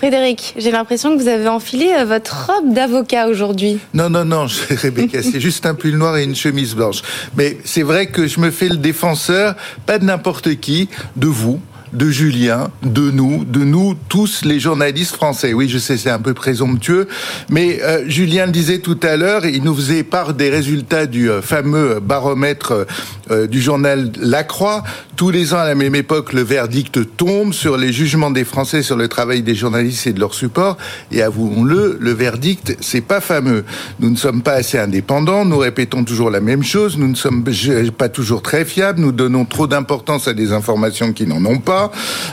Frédéric, 0.00 0.54
j'ai 0.56 0.70
l'impression 0.70 1.14
que 1.14 1.20
vous 1.20 1.28
avez 1.28 1.46
enfilé 1.46 1.92
euh, 1.92 2.06
votre 2.06 2.46
robe 2.46 2.72
d'avocat 2.72 3.28
aujourd'hui. 3.28 3.80
Non, 3.92 4.08
non, 4.08 4.24
non, 4.24 4.46
Rebecca, 4.70 5.22
c'est 5.22 5.40
juste 5.40 5.66
un 5.66 5.74
pull 5.74 5.98
noir 5.98 6.16
et 6.16 6.24
une 6.24 6.34
chemise 6.34 6.74
blanche. 6.74 7.02
Mais 7.36 7.58
c'est 7.64 7.82
vrai 7.82 8.06
que 8.06 8.26
je 8.26 8.40
me 8.40 8.50
fais 8.50 8.70
le 8.70 8.78
défenseur, 8.78 9.56
pas 9.84 9.98
de 9.98 10.06
n'importe 10.06 10.54
qui, 10.54 10.88
de 11.16 11.26
vous, 11.26 11.60
de 11.92 12.10
Julien, 12.10 12.70
de 12.82 13.10
nous, 13.10 13.44
de 13.44 13.60
nous 13.60 13.96
tous 14.08 14.44
les 14.44 14.60
journalistes 14.60 15.14
français. 15.14 15.52
Oui, 15.52 15.68
je 15.68 15.78
sais, 15.78 15.96
c'est 15.96 16.10
un 16.10 16.18
peu 16.18 16.34
présomptueux, 16.34 17.08
mais 17.48 17.80
euh, 17.82 18.04
Julien 18.06 18.46
le 18.46 18.52
disait 18.52 18.78
tout 18.78 18.98
à 19.02 19.16
l'heure, 19.16 19.44
il 19.44 19.62
nous 19.62 19.74
faisait 19.74 20.02
part 20.02 20.34
des 20.34 20.50
résultats 20.50 21.06
du 21.06 21.30
euh, 21.30 21.42
fameux 21.42 22.00
baromètre 22.00 22.86
euh, 23.30 23.46
du 23.46 23.60
journal 23.60 24.12
La 24.20 24.44
Croix. 24.44 24.84
Tous 25.16 25.30
les 25.30 25.52
ans, 25.54 25.58
à 25.58 25.66
la 25.66 25.74
même 25.74 25.94
époque, 25.94 26.32
le 26.32 26.42
verdict 26.42 27.16
tombe 27.16 27.52
sur 27.52 27.76
les 27.76 27.92
jugements 27.92 28.30
des 28.30 28.44
Français 28.44 28.82
sur 28.82 28.96
le 28.96 29.08
travail 29.08 29.42
des 29.42 29.54
journalistes 29.54 30.06
et 30.06 30.12
de 30.12 30.20
leur 30.20 30.34
support. 30.34 30.76
Et 31.12 31.22
avouons-le, 31.22 31.98
le 32.00 32.12
verdict, 32.12 32.76
c'est 32.80 33.00
pas 33.00 33.20
fameux. 33.20 33.64
Nous 33.98 34.10
ne 34.10 34.16
sommes 34.16 34.42
pas 34.42 34.52
assez 34.52 34.78
indépendants, 34.78 35.44
nous 35.44 35.58
répétons 35.58 36.04
toujours 36.04 36.30
la 36.30 36.40
même 36.40 36.62
chose, 36.62 36.96
nous 36.98 37.08
ne 37.08 37.14
sommes 37.14 37.44
pas 37.96 38.08
toujours 38.08 38.42
très 38.42 38.64
fiables, 38.64 39.00
nous 39.00 39.12
donnons 39.12 39.44
trop 39.44 39.66
d'importance 39.66 40.28
à 40.28 40.34
des 40.34 40.52
informations 40.52 41.12
qui 41.12 41.26
n'en 41.26 41.44
ont 41.44 41.58
pas. 41.58 41.79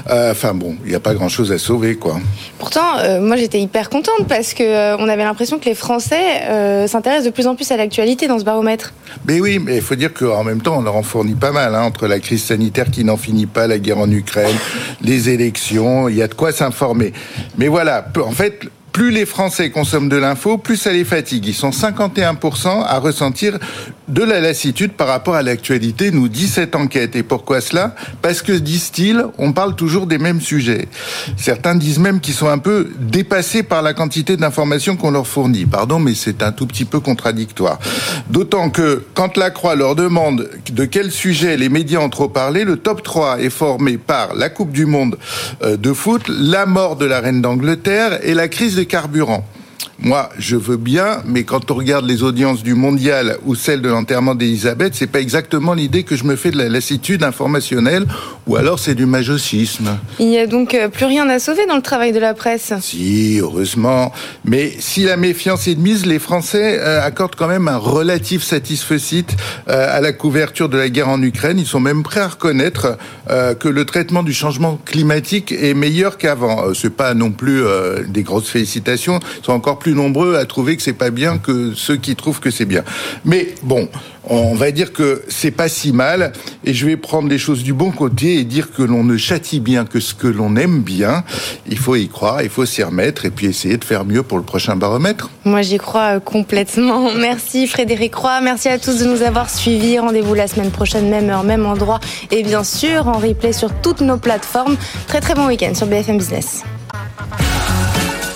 Euh, 0.09 0.31
enfin 0.31 0.53
bon, 0.53 0.75
il 0.83 0.89
n'y 0.89 0.95
a 0.95 0.99
pas 0.99 1.13
grand-chose 1.13 1.51
à 1.51 1.57
sauver, 1.57 1.95
quoi. 1.95 2.19
Pourtant, 2.59 2.97
euh, 2.99 3.19
moi 3.19 3.35
j'étais 3.37 3.59
hyper 3.59 3.89
contente 3.89 4.27
parce 4.27 4.53
que 4.53 4.63
euh, 4.63 4.97
on 4.97 5.07
avait 5.07 5.23
l'impression 5.23 5.59
que 5.59 5.65
les 5.65 5.75
Français 5.75 6.87
s'intéressent 6.87 7.25
de 7.25 7.31
plus 7.31 7.47
en 7.47 7.55
plus 7.55 7.71
à 7.71 7.77
l'actualité 7.77 8.27
dans 8.27 8.39
ce 8.39 8.43
baromètre. 8.43 8.93
Mais 9.27 9.39
oui, 9.39 9.59
mais 9.59 9.77
il 9.77 9.81
faut 9.81 9.95
dire 9.95 10.13
qu'en 10.13 10.43
même 10.43 10.61
temps, 10.61 10.77
on 10.77 10.81
leur 10.81 10.95
en 10.95 11.03
fournit 11.03 11.35
pas 11.35 11.51
mal, 11.51 11.75
hein, 11.75 11.83
entre 11.83 12.07
la 12.07 12.19
crise 12.19 12.43
sanitaire 12.43 12.89
qui 12.91 13.03
n'en 13.03 13.17
finit 13.17 13.45
pas, 13.45 13.67
la 13.67 13.79
guerre 13.79 13.99
en 13.99 14.09
Ukraine, 14.09 14.55
les 15.01 15.29
élections, 15.29 16.09
il 16.09 16.15
y 16.15 16.21
a 16.21 16.27
de 16.27 16.33
quoi 16.33 16.51
s'informer. 16.51 17.13
Mais 17.57 17.67
voilà, 17.67 18.05
en 18.25 18.31
fait, 18.31 18.61
plus 18.97 19.11
les 19.11 19.27
Français 19.27 19.69
consomment 19.69 20.09
de 20.09 20.17
l'info, 20.17 20.57
plus 20.57 20.75
ça 20.75 20.91
les 20.91 21.03
fatigue. 21.03 21.45
Ils 21.45 21.53
sont 21.53 21.69
51% 21.69 22.83
à 22.83 22.97
ressentir 22.97 23.59
de 24.07 24.23
la 24.23 24.39
lassitude 24.39 24.93
par 24.93 25.07
rapport 25.07 25.35
à 25.35 25.43
l'actualité, 25.43 26.11
nous 26.11 26.27
dit 26.27 26.47
cette 26.47 26.75
enquête. 26.75 27.15
Et 27.15 27.23
pourquoi 27.23 27.61
cela? 27.61 27.95
Parce 28.21 28.41
que, 28.41 28.53
disent-ils, 28.53 29.25
on 29.37 29.51
parle 29.51 29.75
toujours 29.75 30.07
des 30.07 30.17
mêmes 30.17 30.41
sujets. 30.41 30.87
Certains 31.35 31.75
disent 31.75 31.99
même 31.99 32.19
qu'ils 32.19 32.33
sont 32.33 32.47
un 32.47 32.57
peu 32.57 32.89
dépassés 32.99 33.63
par 33.63 33.81
la 33.81 33.93
quantité 33.93 34.37
d'informations 34.37 34.95
qu'on 34.95 35.11
leur 35.11 35.27
fournit. 35.27 35.65
Pardon, 35.65 35.99
mais 35.99 36.13
c'est 36.15 36.41
un 36.41 36.51
tout 36.51 36.67
petit 36.67 36.85
peu 36.85 36.99
contradictoire. 36.99 37.79
D'autant 38.29 38.69
que, 38.69 39.03
quand 39.13 39.37
la 39.37 39.49
Croix 39.49 39.75
leur 39.75 39.95
demande 39.95 40.49
de 40.71 40.85
quel 40.85 41.11
sujet 41.11 41.57
les 41.57 41.69
médias 41.69 41.99
ont 41.99 42.09
trop 42.09 42.29
parlé, 42.29 42.63
le 42.63 42.77
top 42.77 43.03
3 43.03 43.41
est 43.41 43.49
formé 43.49 43.97
par 43.97 44.35
la 44.35 44.49
Coupe 44.49 44.71
du 44.71 44.85
Monde 44.85 45.17
euh, 45.63 45.77
de 45.77 45.93
foot, 45.93 46.23
la 46.29 46.65
mort 46.65 46.95
de 46.95 47.05
la 47.05 47.19
reine 47.19 47.41
d'Angleterre 47.41 48.19
et 48.23 48.33
la 48.33 48.47
crise 48.47 48.75
de 48.75 48.83
carburant. 48.83 49.45
Moi, 49.99 50.29
je 50.37 50.55
veux 50.55 50.77
bien, 50.77 51.23
mais 51.25 51.43
quand 51.43 51.71
on 51.71 51.73
regarde 51.73 52.05
les 52.05 52.21
audiences 52.21 52.61
du 52.61 52.75
mondial 52.75 53.37
ou 53.45 53.55
celles 53.55 53.81
de 53.81 53.89
l'enterrement 53.89 54.35
d'Elisabeth, 54.35 54.93
c'est 54.93 55.07
pas 55.07 55.19
exactement 55.19 55.73
l'idée 55.73 56.03
que 56.03 56.15
je 56.15 56.23
me 56.23 56.35
fais 56.35 56.51
de 56.51 56.57
la 56.57 56.69
lassitude 56.69 57.23
informationnelle, 57.23 58.05
ou 58.45 58.57
alors 58.57 58.77
c'est 58.77 58.93
du 58.93 59.07
majosisme. 59.07 59.97
Il 60.19 60.27
n'y 60.27 60.37
a 60.37 60.45
donc 60.45 60.75
euh, 60.75 60.87
plus 60.89 61.05
rien 61.05 61.27
à 61.29 61.39
sauver 61.39 61.65
dans 61.65 61.75
le 61.75 61.81
travail 61.81 62.11
de 62.11 62.19
la 62.19 62.35
presse. 62.35 62.73
Si, 62.79 63.39
heureusement. 63.41 64.13
Mais 64.45 64.71
si 64.77 65.03
la 65.03 65.17
méfiance 65.17 65.67
est 65.67 65.73
de 65.73 65.81
mise, 65.81 66.05
les 66.05 66.19
Français 66.19 66.77
euh, 66.79 67.01
accordent 67.01 67.35
quand 67.35 67.47
même 67.47 67.67
un 67.67 67.77
relatif 67.77 68.43
satisfecit 68.43 69.25
euh, 69.67 69.97
à 69.97 69.99
la 69.99 70.13
couverture 70.13 70.69
de 70.69 70.77
la 70.77 70.89
guerre 70.89 71.09
en 71.09 71.21
Ukraine. 71.23 71.57
Ils 71.57 71.65
sont 71.65 71.79
même 71.79 72.03
prêts 72.03 72.21
à 72.21 72.27
reconnaître 72.27 72.97
que 73.59 73.67
le 73.67 73.85
traitement 73.85 74.23
du 74.23 74.33
changement 74.33 74.79
climatique 74.85 75.51
est 75.51 75.73
meilleur 75.73 76.17
qu'avant. 76.17 76.73
C'est 76.73 76.95
pas 76.95 77.13
non 77.13 77.31
plus 77.31 77.63
des 78.07 78.23
grosses 78.23 78.47
félicitations. 78.47 79.19
Ils 79.41 79.45
sont 79.45 79.51
encore 79.51 79.79
plus 79.79 79.86
nombreux 79.93 80.35
à 80.35 80.45
trouver 80.45 80.75
que 80.75 80.83
c'est 80.83 80.93
pas 80.93 81.09
bien 81.09 81.37
que 81.37 81.73
ceux 81.75 81.97
qui 81.97 82.15
trouvent 82.15 82.39
que 82.39 82.51
c'est 82.51 82.65
bien. 82.65 82.83
Mais 83.25 83.55
bon, 83.63 83.89
on 84.29 84.55
va 84.55 84.71
dire 84.71 84.93
que 84.93 85.23
c'est 85.27 85.51
pas 85.51 85.69
si 85.69 85.91
mal 85.91 86.33
et 86.65 86.73
je 86.73 86.85
vais 86.85 86.97
prendre 86.97 87.29
les 87.29 87.37
choses 87.37 87.63
du 87.63 87.73
bon 87.73 87.91
côté 87.91 88.39
et 88.39 88.43
dire 88.43 88.71
que 88.71 88.83
l'on 88.83 89.03
ne 89.03 89.17
châtie 89.17 89.59
bien 89.59 89.85
que 89.85 89.99
ce 89.99 90.13
que 90.13 90.27
l'on 90.27 90.55
aime 90.55 90.81
bien. 90.81 91.23
Il 91.67 91.77
faut 91.77 91.95
y 91.95 92.07
croire, 92.07 92.41
il 92.41 92.49
faut 92.49 92.65
s'y 92.65 92.83
remettre 92.83 93.25
et 93.25 93.29
puis 93.29 93.47
essayer 93.47 93.77
de 93.77 93.83
faire 93.83 94.05
mieux 94.05 94.23
pour 94.23 94.37
le 94.37 94.43
prochain 94.43 94.75
baromètre. 94.75 95.29
Moi, 95.45 95.61
j'y 95.61 95.77
crois 95.77 96.15
euh, 96.15 96.19
complètement. 96.19 97.13
Merci 97.17 97.67
Frédéric 97.67 98.15
Roy, 98.15 98.41
merci 98.41 98.67
à 98.69 98.77
tous 98.79 98.99
de 98.99 99.05
nous 99.05 99.21
avoir 99.21 99.49
suivis. 99.49 99.99
Rendez-vous 99.99 100.33
la 100.33 100.47
semaine 100.47 100.71
prochaine, 100.71 101.09
même 101.09 101.29
heure, 101.29 101.43
même 101.43 101.65
endroit 101.65 101.99
et 102.31 102.43
bien 102.43 102.63
sûr 102.63 103.07
en 103.07 103.13
replay 103.13 103.53
sur 103.53 103.73
toutes 103.81 104.01
nos 104.01 104.17
plateformes. 104.17 104.75
Très 105.07 105.21
très 105.21 105.35
bon 105.35 105.47
week-end 105.47 105.73
sur 105.73 105.87
BFM 105.87 106.17
Business. 106.17 106.63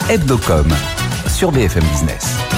Hebdocom 0.10 0.68
sur 1.42 1.52
BFM 1.52 1.84
Business. 1.90 2.51